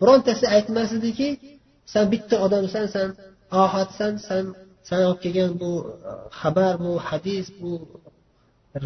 birontasi 0.00 0.44
aytmas 0.56 0.90
ediki 0.98 1.28
san 1.92 2.04
bitta 2.12 2.36
odamsan 2.46 2.86
san 2.94 3.08
ohadsan 3.62 4.12
san 4.26 4.44
san 4.88 5.00
olib 5.08 5.18
kelgan 5.24 5.52
bu 5.62 5.70
xabar 6.40 6.74
bu 6.84 6.92
hadis 7.08 7.46
bu 7.60 7.70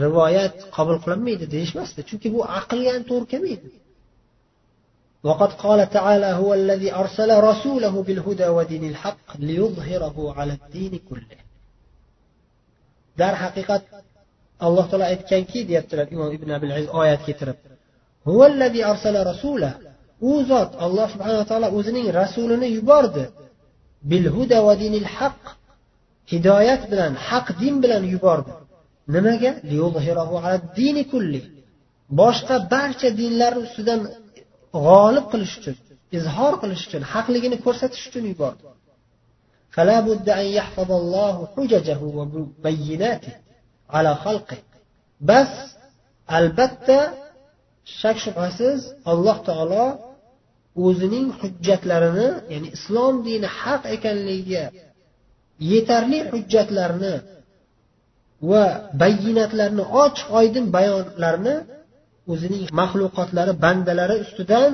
rivoyat 0.03 0.57
qabul 0.77 0.99
qilinmaydi 1.05 1.45
deyishmasdi 1.55 2.01
chunki 2.09 2.29
bu 2.35 2.41
aqlga 2.61 2.91
ham 2.97 3.05
to'g'ri 3.11 3.29
kelmaydi 3.35 3.69
وقد 5.27 5.53
قال 5.53 5.91
تعالى 5.91 6.27
هو 6.27 6.55
الذي 6.55 6.95
أرسل 6.95 7.31
رسوله 7.51 8.03
بالهدى 8.07 8.49
ودين 8.49 8.85
الحق 8.93 9.29
ليظهره 9.39 10.17
على 10.37 10.53
الدين 10.59 11.01
كله 11.09 11.39
darhaqiqat 13.21 13.83
alloh 14.67 14.85
taolo 14.91 15.05
aytganki 15.13 15.61
deyaptilar 15.69 16.07
imom 16.15 16.31
ibn 16.37 16.49
abil 16.57 16.71
aziz 16.77 16.89
oyat 17.01 17.21
keltirib 17.27 17.59
u 20.31 20.33
zot 20.51 20.71
alloh 20.85 21.07
subhanaa 21.15 21.45
taolo 21.51 21.69
o'zining 21.79 22.07
rasulini 22.21 22.69
yubordi 22.77 23.25
bilhuda 24.11 24.59
va 24.67 24.75
dinil 24.83 25.09
haq 25.17 25.41
hidoyat 26.33 26.83
bilan 26.91 27.13
haq 27.29 27.47
din 27.63 27.75
bilan 27.83 28.03
yubordi 28.15 28.53
nimaga? 29.16 29.52
Boshqa 32.20 32.56
barcha 32.74 33.10
dinlar 33.22 33.54
ustidan 33.64 34.02
g'olib 34.86 35.26
qilish 35.32 35.56
uchun 35.60 35.76
izhor 36.18 36.54
qilish 36.62 36.84
uchun 36.88 37.04
haqligini 37.14 37.58
ko'rsatish 37.66 38.04
uchun 38.10 38.26
yubordi. 38.32 38.64
Bas 45.30 45.52
albatta 46.38 47.00
shak 48.00 48.18
shubhasiz 48.26 48.80
alloh 49.12 49.38
taolo 49.48 49.86
o'zining 50.86 51.28
hujjatlarini 51.40 52.30
ya'ni 52.54 52.70
islom 52.78 53.16
dini 53.28 53.48
haq 53.60 53.82
ekanligiga 53.96 54.64
yetarli 55.72 56.20
hujjatlarni 56.32 57.14
va 58.51 58.65
bayinatlarni 59.03 59.85
ochiq 60.05 60.27
oydin 60.41 60.65
bayonlarni 60.77 61.55
o'zining 62.33 62.65
maxluqotlari 62.81 63.53
bandalari 63.65 64.17
ustidan 64.25 64.71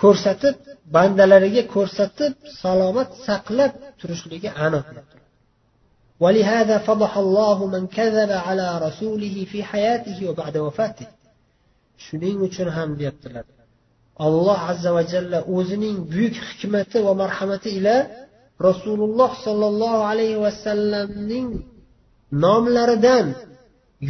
ko'rsatib 0.00 0.56
bandalariga 0.96 1.62
ko'rsatib 1.74 2.32
salomat 2.62 3.08
saqlab 3.26 3.72
turishligi 4.00 4.50
aniq 4.66 4.86
ولهذا 6.24 6.76
فضح 6.88 7.16
الله 7.24 7.66
من 7.74 7.82
كذب 7.86 8.30
على 8.46 8.78
رسوله 8.86 9.36
في 9.50 9.58
حياته 9.70 10.18
وبعد 10.28 10.56
وفاته 10.66 11.06
shuning 12.04 12.38
uchun 12.46 12.68
ham 12.76 12.88
deyaptilar 13.00 13.44
alloh 14.26 14.58
azza 14.70 14.90
va 14.96 15.02
jalla 15.12 15.38
o'zining 15.56 15.96
buyuk 16.12 16.34
hikmati 16.48 16.98
va 17.06 17.12
marhamati 17.22 17.68
ila 17.78 17.96
rasululloh 18.68 19.30
sollallohu 19.46 20.06
alayhi 20.10 20.40
vasallamning 20.44 21.48
nomlaridan 22.43 23.25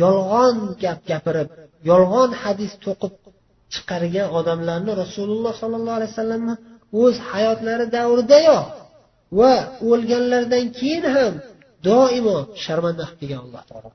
yolg'on 0.01 0.55
gap 0.83 0.99
gapirib 1.09 1.49
yolg'on 1.89 2.29
hadis 2.41 2.71
to'qib 2.85 3.13
chiqargan 3.73 4.27
odamlarni 4.39 4.91
rasululloh 5.03 5.53
sollallohu 5.61 5.97
alayhi 5.99 6.13
vasallamni 6.13 6.55
o'z 7.01 7.15
hayotlari 7.31 7.85
davridayoq 7.97 8.65
va 9.39 9.53
o'lganlaridan 9.89 10.65
keyin 10.79 11.05
ham 11.15 11.33
doimo 11.87 12.37
sharmanda 12.63 13.03
qilib 13.09 13.19
kelgan 13.21 13.41
alloh 13.45 13.63
taolo. 13.69 13.89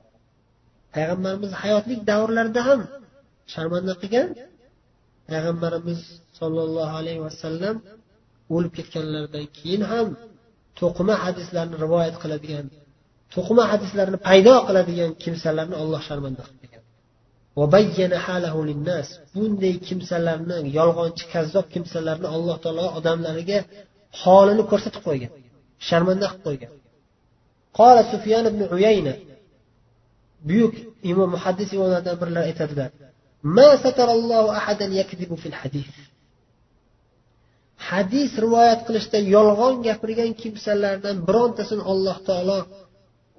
Payg'ambarimiz 0.95 1.51
hayotlik 1.61 1.99
davrlarida 2.11 2.61
ham 2.69 2.81
sharmanda 3.53 3.93
qilgan 4.01 4.27
payg'ambarimiz 5.29 5.99
sollallohu 6.39 6.93
alayhi 7.01 7.21
vasallam 7.27 7.75
o'lib 8.55 8.71
ketganlaridan 8.77 9.45
keyin 9.57 9.83
ham 9.91 10.07
to'qima 10.79 11.15
hadislarni 11.23 11.75
rivoyat 11.83 12.15
qiladigan 12.23 12.65
to'qima 13.33 13.63
hadislarni 13.71 14.17
paydo 14.27 14.53
qiladigan 14.67 15.11
kimsalarni 15.23 15.75
olloh 15.83 16.01
sharmanda 16.07 16.43
qilib 16.47 16.83
bunday 19.35 19.73
kimsalarni 19.87 20.57
yolg'onchi 20.77 21.23
kazzob 21.33 21.65
kimsalarni 21.73 22.27
alloh 22.35 22.57
taolo 22.63 22.85
odamlariga 22.99 23.59
holini 24.21 24.63
ko'rsatib 24.71 25.01
qo'ygan 25.07 25.31
sharmanda 25.87 26.27
qilib 26.31 26.43
qo'ygan. 26.47 26.71
Qola 27.77 28.01
sufyan 28.11 28.43
ibn 28.51 28.61
uyayna. 28.75 29.13
Buyuk 30.47 30.73
imom 31.11 31.29
muhaddis 31.35 31.69
imomlardan 31.75 32.15
birlar 32.21 32.43
aytadilar 32.51 32.89
hadis 37.89 38.31
rivoyat 38.43 38.79
qilishda 38.87 39.17
yolg'on 39.35 39.75
gapirgan 39.87 40.31
kimsalardan 40.41 41.15
birontasini 41.27 41.83
alloh 41.91 42.17
taolo 42.27 42.59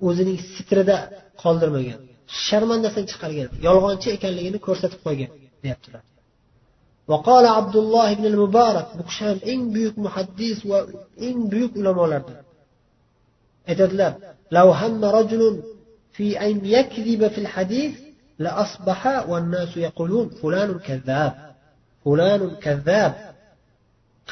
o'zining 0.07 0.39
sitrida 0.53 0.97
qoldirmagan 1.43 1.99
sharmandasini 2.45 3.07
chiqargan 3.11 3.49
yolg'onchi 3.67 4.07
ekanligini 4.17 4.59
ko'rsatib 4.67 4.99
qo'ygan 5.05 5.31
deyaptilar 5.65 6.03
وقال 7.11 7.45
عبد 7.45 7.75
الله 7.83 8.13
بن 8.13 8.25
المبارك 8.25 8.87
bu 8.97 9.03
kishi 9.09 9.23
ham 9.27 9.39
eng 9.51 9.61
buyuk 9.75 9.95
muhaddis 10.05 10.57
va 10.69 10.79
eng 11.27 11.39
buyuk 11.51 11.71
ulamolardan 11.79 12.43
aytadilar 13.71 14.11
لو 14.57 14.67
هم 14.71 15.05
رجل 15.05 15.63
في 16.15 16.39
أن 16.45 16.65
يكذب 16.65 17.27
في 17.27 17.37
الحديث 17.37 17.93
لأصبح 18.39 19.29
والناس 19.29 19.77
يقولون 19.77 20.29
فلان 20.29 20.79
كذاب 20.87 21.33
فلان 22.05 22.41
كذاب 22.65 23.13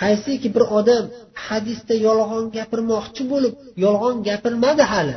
qaysiki 0.01 0.47
bir 0.55 0.63
odam 0.79 1.05
hadisda 1.47 1.95
yolg'on 2.07 2.45
gapirmoqchi 2.57 3.23
bo'lib 3.31 3.53
yolg'on 3.85 4.15
gapirmadi 4.27 4.83
hali 4.91 5.15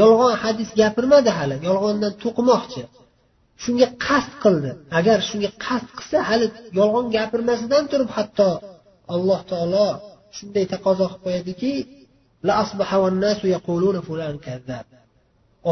Yolg'on 0.00 0.34
hadis 0.42 0.68
gapirmadi 0.80 1.30
hali. 1.38 1.56
Yolg'ondan 1.68 2.12
to'qimoqchi. 2.22 2.82
Shunga 3.62 3.86
qasd 4.06 4.32
qildi. 4.44 4.70
Agar 4.98 5.18
shunga 5.28 5.50
qasd 5.64 5.88
qilsa 5.96 6.18
hali 6.28 6.46
yolg'on 6.78 7.06
gapirmasidan 7.16 7.84
turib 7.90 8.10
hatto 8.16 8.50
alloh 9.14 9.40
taolo 9.50 9.88
shunday 10.36 10.64
taqozo 10.72 11.06
qilib 11.10 11.22
qo'yadiki 11.24 11.72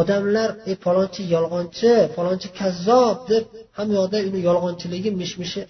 odamlar 0.00 0.50
e 0.70 0.72
falonchi 0.84 1.22
yolg'onchi 1.34 1.92
falonchi 2.16 2.48
kazzob 2.60 3.16
deb 3.30 3.44
hamma 3.76 3.92
yoqda 4.00 4.18
uni 4.28 4.40
yolg'onchiligi 4.48 5.10
mish 5.20 5.34
mishi 5.40 5.60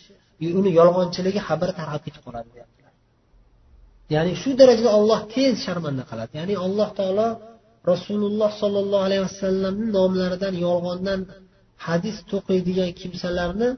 uni 0.59 0.70
yolg'onchiligi 0.80 1.40
xabar 1.48 1.70
tarqab 1.78 2.02
ketib 2.07 2.22
qoladi 2.26 2.48
deyaptilar. 2.54 2.92
Ya'ni 4.14 4.33
shu 4.42 4.50
darajada 4.61 4.90
olloh 4.98 5.20
tez 5.35 5.54
sharmanda 5.66 6.02
qiladi. 6.11 6.33
Ya'ni 6.40 6.54
alloh 6.66 6.88
taolo 6.98 7.28
rasululloh 7.90 8.51
sollallohu 8.62 9.05
alayhi 9.09 9.25
vasallamni 9.29 9.87
nomlaridan 9.99 10.55
yolg'ondan 10.66 11.20
hadis 11.87 12.16
to'qiydigan 12.31 12.90
kimsalarni 13.01 13.68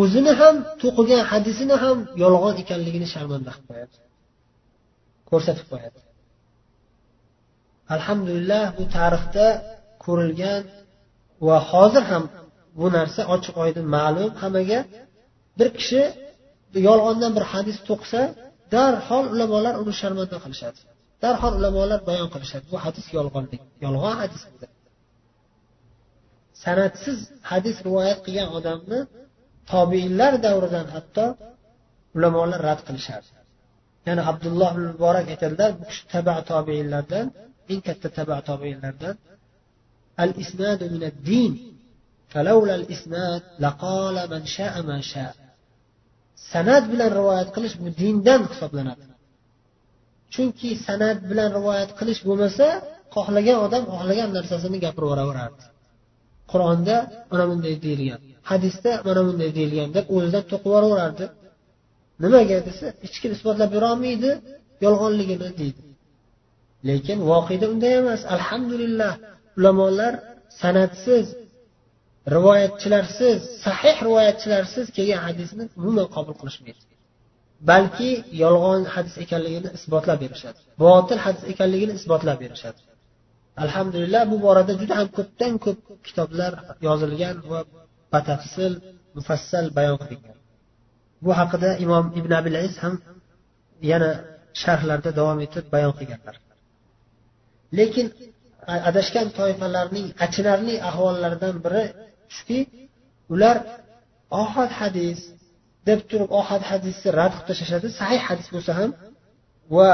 o'zini 0.00 0.32
ham 0.40 0.56
to'qigan 0.82 1.22
hadisini 1.30 1.76
ham 1.84 1.98
yolg'on 2.22 2.54
ekanligini 2.62 3.08
sharmanda 3.14 3.50
qilib 3.54 3.66
qo'yadi. 3.70 3.96
Ko'rsatib 5.30 5.66
qo'yadi. 5.72 6.00
Alhamdulillah 7.94 8.64
bu 8.78 8.84
tarixda 8.96 9.46
ko'rilgan 10.04 10.62
va 11.46 11.56
hozir 11.70 12.04
ham 12.10 12.24
bu 12.78 12.86
narsa 12.96 13.20
ochiq 13.34 13.54
oydin 13.64 13.84
ma'lum 13.96 14.30
hammaga. 14.42 14.80
Bir 15.58 15.68
kishi 15.78 16.02
yolg'ondan 16.88 17.32
bir 17.36 17.44
hadis 17.52 17.76
to'qisa 17.88 18.20
darhol 18.74 19.24
ulamolar 19.34 19.74
uni 19.82 19.92
sharmanda 20.00 20.36
qilishadi. 20.44 20.80
darhol 21.23 21.53
ulamolar 21.59 21.99
bayon 22.09 22.27
qilishadi 22.33 22.65
bu 22.71 22.77
hadis 22.85 23.05
yolg'onlik 23.17 23.61
yolg'on 23.85 24.15
hadis 24.21 24.41
san'atsiz 26.63 27.19
hadis 27.51 27.75
rivoyat 27.87 28.19
qilgan 28.25 28.49
odamni 28.57 28.99
tobiinlar 29.71 30.33
davridan 30.45 30.87
hatto 30.95 31.25
ulamolar 32.17 32.59
rad 32.69 32.79
qilishadi 32.87 33.29
ya'ni 34.07 34.21
abdulloh 34.31 34.71
muborak 34.87 35.25
aytadilar 35.33 35.69
bu 35.79 35.83
kishi 35.89 36.03
taba 36.13 36.35
tobiinlardan 36.51 37.25
eng 37.71 37.81
katta 37.87 38.07
taba 38.17 38.37
tobiinlardan 38.49 39.15
al 40.23 40.31
isnadu 40.43 40.85
min 40.93 41.03
ad-din 41.11 41.53
فلولا 42.33 42.75
الإسناد 42.81 43.43
لقال 43.59 44.15
من 44.33 44.45
شاء 44.45 44.73
ما 44.89 44.99
شاء 45.01 45.33
san'at 46.51 46.83
bilan 46.91 47.11
rivoyat 47.19 47.49
qilish 47.55 47.75
bu 47.81 47.87
dindan 48.01 48.41
hisoblanadi 48.51 49.05
Chunki 50.34 50.70
san'at 50.86 51.18
bilan 51.30 51.48
rivoyat 51.58 51.90
qilish 51.98 52.20
bo'lmasa 52.28 52.66
xohlagan 53.14 53.58
odam 53.66 53.82
xohlagan 53.92 54.30
narsasini 54.36 54.78
gapirib 54.84 55.06
yuboraverardi 55.06 55.64
qur'onda 56.52 56.96
mana 57.30 57.44
bunday 57.50 57.74
deyilgan 57.84 58.20
hadisda 58.50 58.90
mana 59.06 59.20
bunday 59.26 59.50
deyilgan 59.58 59.88
deb 59.96 60.06
o'zidan 60.16 60.44
to'qib 60.50 60.66
yuboraverardi. 60.68 61.26
Nimaga 62.24 62.58
desa 62.68 62.86
hech 63.04 63.16
kim 63.22 63.30
isbotlab 63.36 63.70
berolmaydi 63.76 64.30
yolg'onligini 64.84 65.48
deydi. 65.60 65.82
Lekin 66.88 67.18
voqeda 67.30 67.66
unday 67.74 67.94
emas. 68.02 68.20
Alhamdulillah 68.36 69.12
ulamolar 69.58 70.12
sanatsiz 70.60 71.26
rivoyatchilarsiz 72.34 73.38
sahih 73.64 73.96
rivoyatchilarsiz 74.06 74.86
kelgan 74.96 75.20
hadisni 75.26 75.64
umuman 75.80 76.06
qabul 76.16 76.34
qilishmaydi. 76.40 76.82
Balki 77.70 78.10
yolg'on 78.42 78.82
hadis 78.94 79.14
ekanligini 79.24 79.68
isbotlab 79.78 80.18
berishadi. 80.24 80.58
Botil 80.82 81.18
hadis 81.24 81.44
ekanligini 81.52 81.92
isbotlab 82.00 82.38
berishadi. 82.44 82.80
Alhamdulillah 83.64 84.22
bu 84.30 84.36
borada 84.46 84.72
juda 84.80 84.94
ham 85.00 85.08
ko'pdan 85.18 85.54
ko'p 85.64 85.78
kitoblar 86.06 86.52
yozilgan 86.86 87.36
va 87.50 87.60
batafsil 88.12 88.72
mufassal 89.16 89.66
bayon 89.78 89.96
qilingan. 90.02 90.36
Bu 91.24 91.30
haqida 91.40 91.70
imom 91.84 92.06
ibn 92.18 92.30
abil 92.40 92.56
is 92.66 92.74
ham 92.84 92.94
yana 93.90 94.10
sharhlarda 94.62 95.10
davom 95.18 95.38
etib 95.46 95.64
bayon 95.74 95.92
qilganlar. 95.98 96.36
Lekin 97.78 98.06
adashgan 98.90 99.28
toifalarning 99.38 100.06
achinarli 100.24 100.74
ahvollaridan 100.88 101.56
biri 101.64 101.84
shuki 102.36 102.60
ular 103.34 103.56
ohad 104.42 104.70
hadis 104.80 105.20
deb 105.88 106.00
turib 106.10 106.30
ohad 106.40 106.62
hadisni 106.70 107.08
rad 107.18 107.32
qilib 107.34 107.46
tashlashadi. 107.50 107.86
Sahih 108.00 108.20
hadis 108.28 108.48
bo'lsa 108.54 108.72
ham 108.78 108.90
va 109.76 109.90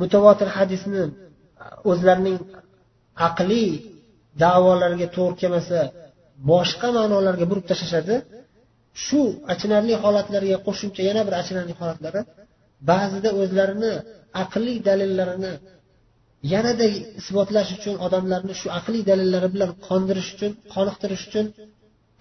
mutavotir 0.00 0.48
hadisni 0.56 1.02
o'zlarining 1.90 2.38
aqliy 3.28 3.70
da'volariga 4.42 5.08
to'g'ri 5.16 5.36
kelmasa 5.42 5.78
boshqa 6.50 6.88
ma'nolarga 6.96 7.44
burib 7.50 7.64
tashlashadi. 7.70 8.14
Shu 9.04 9.20
achinarli 9.52 9.94
holatlarga 10.04 10.56
qo'shimcha 10.66 11.02
yana 11.08 11.22
bir 11.26 11.34
achinarli 11.40 11.74
holatlari 11.80 12.20
ba'zida 12.90 13.30
o'zlarini 13.42 13.92
aqliy 14.42 14.76
dalillarini 14.88 15.52
yanada 16.52 16.84
isbotlash 17.20 17.70
uchun 17.76 17.94
odamlarni 18.06 18.54
shu 18.60 18.68
aqliy 18.78 19.02
dalillari 19.10 19.48
bilan 19.54 19.70
qondirish 19.88 20.30
uchun 20.34 20.52
qoniqtirish 20.74 21.24
uchun 21.28 21.46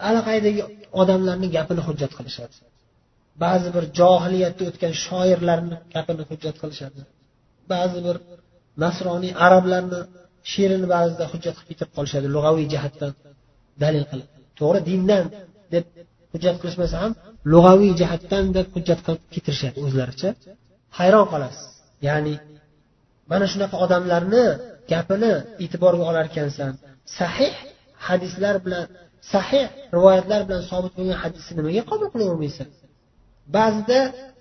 allaqaydagi 0.07 0.61
odamlarni 1.01 1.47
gapini 1.55 1.81
hujjat 1.87 2.11
qilishadi. 2.17 2.55
Ba'zi 3.43 3.69
bir 3.75 3.83
johiliyatda 3.99 4.63
o'tgan 4.69 4.93
shoirlarni 5.05 5.75
gapini 5.93 6.23
hujjat 6.29 6.55
qilishadi. 6.61 7.01
Ba'zi 7.73 7.99
bir 8.07 8.15
nasroniy 8.83 9.33
arablarni 9.45 9.99
she'rini 10.51 10.87
ba'zida 10.95 11.25
hujjat 11.31 11.55
qilib 11.57 11.69
ketib 11.71 11.89
qolishadi 11.97 12.27
lug'aviy 12.35 12.67
jihatdan 12.73 13.11
dalil 13.83 14.05
qilib. 14.11 14.29
To'g'ri 14.59 14.79
dindan 14.89 15.25
deb 15.73 15.85
hujjat 16.33 16.55
qilishmasa 16.61 16.95
ham 17.03 17.11
lug'aviy 17.53 17.93
jihatdan 18.01 18.45
deb 18.57 18.67
hujjat 18.75 18.99
qilib 19.05 19.23
keltirishadi 19.33 19.77
o'zlaricha. 19.85 20.29
Hayron 20.97 21.25
qolasiz. 21.33 21.65
Ya'ni 22.07 22.35
mana 23.31 23.45
shunaqa 23.51 23.75
odamlarni 23.85 24.45
gapini 24.91 25.33
e'tiborga 25.63 26.03
olar 26.11 26.25
ekansan 26.31 26.71
sahih 27.19 27.53
hadislar 28.07 28.55
bilan 28.65 28.85
sahih 29.33 29.65
rivoyatlar 29.95 30.41
bilan 30.47 30.61
sobit 30.71 30.93
bo'lgan 30.97 31.17
hadisni 31.23 31.53
nimaga 31.59 31.83
qabul 31.91 32.07
qilavermaysan 32.13 32.67
ba'zida 33.55 33.99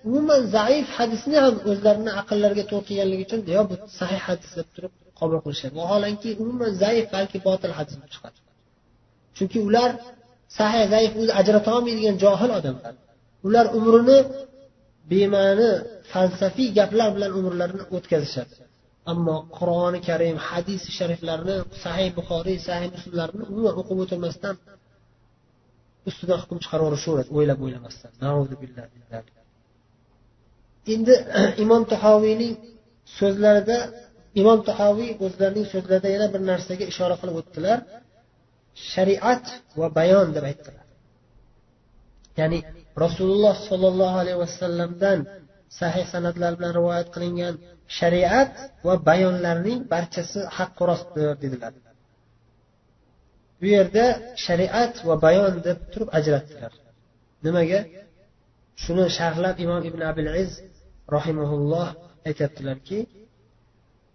umuman 0.08 0.40
zaif 0.56 0.86
hadisni 0.98 1.36
ham 1.44 1.54
o'zlarini 1.70 2.12
aqllariga 2.20 2.64
to'g'ri 2.70 2.86
kelganligi 2.88 3.22
uchun 3.28 3.40
yo 3.56 3.62
bu 3.70 3.74
sahih 4.00 4.20
hadis 4.28 4.50
deb 4.58 4.68
turib 4.74 4.92
qabul 5.18 5.38
qilishadi. 5.44 5.74
Vaholanki 5.80 6.30
umuman 6.42 6.72
zaif 6.82 7.06
balki 7.14 7.38
botil 7.48 7.72
hadis 7.78 7.94
bo'lib 7.98 8.12
chiqadi. 8.14 8.38
Chunki 9.36 9.58
ular 9.68 9.90
sahih 10.58 10.84
zaif 10.94 11.12
o'zi 11.20 11.32
ajrata 11.40 11.68
olmaydigan 11.76 12.16
johil 12.24 12.50
odamlar. 12.58 12.94
Ular 13.46 13.66
umrini 13.78 14.18
bema'ni 15.10 15.70
falsafiy 16.12 16.68
gaplar 16.78 17.08
bilan 17.16 17.30
umrlarini 17.38 17.84
o'tkazishadi. 17.96 18.54
Ammo 19.12 19.36
qur'oni 19.58 20.00
karim 20.08 20.36
hadis 20.48 20.82
shariflarni 20.96 21.56
sahih 21.84 22.08
buxoriy 22.18 22.58
sahih 22.68 22.88
muslimlarni 22.96 23.42
umuman 23.50 23.74
o'qib 23.80 23.98
o'tirmasdan 24.04 24.54
ustidan 26.08 26.38
hukm 26.42 26.58
chiqaraverishaveradi 26.64 27.30
o'ylab 27.38 27.58
o'ylamasdan. 27.66 28.10
Endi 30.94 31.14
imom 31.64 31.82
tahoviyning 31.92 32.54
so'zlarida 33.18 33.78
imom 34.40 34.60
tahoviy 34.70 35.10
o'zlarining 35.26 35.66
so'zlarida 35.72 36.08
yana 36.16 36.26
bir 36.34 36.42
narsaga 36.50 36.84
ishora 36.92 37.16
qilib 37.20 37.36
o'tdilar. 37.40 37.78
Shariat 38.92 39.44
va 39.80 39.86
bayon 39.98 40.28
deb 40.36 40.44
aytdilar. 40.50 40.84
Ya'ni 42.40 42.58
rasululloh 43.04 43.54
sollallohu 43.68 44.16
alayhi 44.22 44.40
vasallamdan 44.44 45.18
sahih 45.80 46.04
san'atlar 46.12 46.52
bilan 46.58 46.72
rivoyat 46.78 47.08
qilingan 47.14 47.54
shariat 47.98 48.50
va 48.86 48.94
bayonlarning 49.08 49.78
barchasi 49.92 50.40
haq 50.56 50.74
rostdir 50.90 51.28
dedilar. 51.42 51.72
Bu 53.60 53.66
yerda 53.74 54.04
shariat 54.46 54.94
va 55.08 55.14
bayon 55.26 55.54
deb 55.66 55.78
turib 55.92 56.08
ajratdilar. 56.18 56.72
Nimaga? 57.44 57.80
Shuni 58.82 59.04
sharhlab 59.18 59.56
imom 59.64 59.82
ibn 59.90 60.00
abil 60.10 60.28
iz 60.42 60.50
rahimaulloh 61.16 61.88
aytyaptilarki 62.28 62.98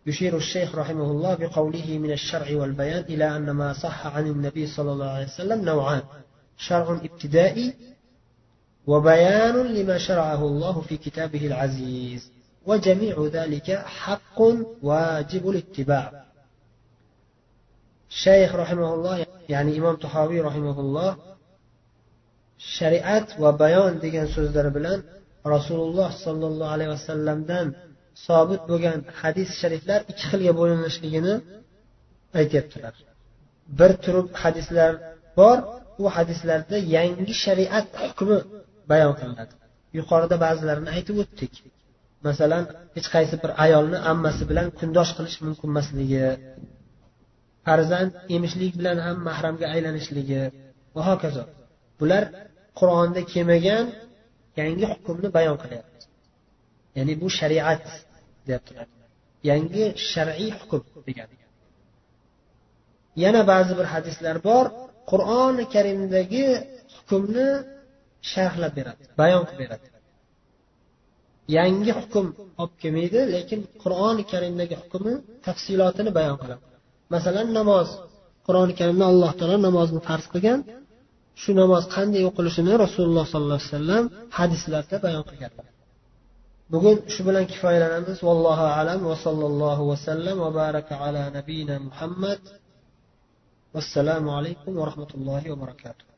يشير 0.05 0.37
الشيخ 0.37 0.75
رحمه 0.75 1.11
الله 1.11 1.35
بقوله 1.35 1.97
من 1.97 2.11
الشرع 2.11 2.47
والبيان 2.59 3.03
إلى 3.03 3.35
أن 3.35 3.51
ما 3.51 3.73
صح 3.73 4.07
عن 4.07 4.27
النبي 4.27 4.67
صلى 4.67 4.91
الله 4.91 5.09
عليه 5.09 5.25
وسلم 5.25 5.65
نوعان 5.65 6.01
شرع 6.57 6.87
ابتدائي 7.09 7.73
وبيان 8.87 9.55
لما 9.77 9.97
شرعه 9.97 10.45
الله 10.45 10.81
في 10.81 10.97
كتابه 10.97 11.47
العزيز 11.47 12.31
وجميع 12.65 13.29
ذلك 13.33 13.71
حق 13.71 14.41
واجب 14.83 15.49
الاتباع 15.49 16.20
shayx 18.23 18.51
rahimaulloh 18.61 19.15
ya'ni 19.53 19.71
imom 19.79 19.95
tahoviy 20.03 20.39
rahimaulloh 20.49 21.11
shariat 22.77 23.27
va 23.41 23.51
bayon 23.63 23.93
degan 24.05 24.27
so'zlar 24.35 24.67
bilan 24.77 24.99
rasululloh 25.53 26.09
sollallohu 26.25 26.71
alayhi 26.75 26.91
vasallamdan 26.95 27.67
sobit 28.25 28.61
bo'lgan 28.71 28.99
hadis 29.21 29.49
shariflar 29.61 29.99
ikki 30.11 30.23
xilga 30.31 30.53
bo'linishligini 30.59 31.33
aytyaptilar. 32.39 32.93
Bir 33.79 33.91
turib 34.03 34.27
hadislar 34.43 34.91
bor 35.39 35.57
u 36.03 36.05
hadislarda 36.15 36.77
yangi 36.95 37.33
shariat 37.43 37.87
hukmi 38.01 38.37
bayon 38.91 39.13
qilinadi. 39.19 39.53
Yuqorida 39.97 40.35
ba'zilarini 40.45 40.89
aytib 40.95 41.15
o'tdik. 41.23 41.53
Masalan 42.27 42.63
hech 42.95 43.07
qaysi 43.15 43.35
bir 43.43 43.51
ayolni 43.65 43.99
ammasi 44.11 44.43
bilan 44.49 44.67
kundosh 44.79 45.11
qilish 45.17 45.37
mumkin 45.45 45.67
emasligi 45.71 46.25
farzand 47.65 48.11
emishlik 48.35 48.73
bilan 48.79 48.97
ham 49.05 49.17
mahramga 49.27 49.65
aylanishligi. 49.75 50.41
Va 50.95 51.01
hokazo. 51.09 51.43
Bular 51.99 52.23
qur'onda 52.79 53.21
kelmagan 53.33 53.85
yangi 54.59 54.85
hukmni 54.91 55.29
bayon 55.37 55.57
qilyapti. 55.63 56.03
Ya'ni 56.97 57.13
bu 57.21 57.27
shariat 57.39 57.83
deyaptilar 58.47 58.87
yangi 59.49 59.85
shar'iy 60.11 60.51
hukm 60.59 60.81
degani. 61.07 61.35
Yana 63.23 63.41
ba'zi 63.51 63.73
bir 63.79 63.87
hadislar 63.93 64.37
bor. 64.47 64.65
Qur'oni 65.11 65.63
karimdagi 65.75 66.45
hukmni 66.95 67.47
sharhlab 68.31 68.73
beradi 68.79 69.03
bayon 69.21 69.43
qilib 69.49 69.61
beradi. 69.63 69.87
Yangi 71.57 71.91
hukm 71.99 72.25
olib 72.61 72.75
kelmaydi 72.81 73.19
lekin 73.35 73.59
qur'oni 73.83 74.23
karimdagi 74.33 74.75
hukmni 74.81 75.13
tafsilotini 75.45 76.11
bayon 76.19 76.37
qiladi. 76.43 76.65
Masalan 77.13 77.47
namoz. 77.59 77.87
Qur'oni 78.47 78.73
karimda 78.79 79.05
alloh 79.11 79.31
taolo 79.39 79.57
namozni 79.67 79.99
farz 80.07 80.25
qilgan. 80.33 80.59
Shu 81.41 81.51
namoz 81.61 81.83
qanday 81.95 82.23
o'qilishini 82.29 82.73
rasululloh 82.83 83.25
sollallohu 83.33 83.59
alayhi 83.59 83.71
vasallam 83.73 84.03
hadislarda 84.37 84.95
bayon 85.05 85.25
qilganlar 85.31 85.67
bugun 86.73 86.97
shu 87.13 87.21
bilan 87.27 87.45
kifoyalanamiz. 87.51 88.17
Vallohu 88.29 88.65
alam 88.79 88.99
va 89.09 89.15
sallallohu 89.25 89.83
vasallam 89.91 90.37
va 90.43 90.49
baraka 90.59 90.93
ala 91.05 91.23
nabiyina 91.37 91.75
muhammad. 91.87 92.41
Vassalomu 93.75 94.29
alaykum 94.39 94.71
va 94.79 94.83
rahmatullohi 94.89 95.47
va 95.51 95.57
barakatuh. 95.63 96.10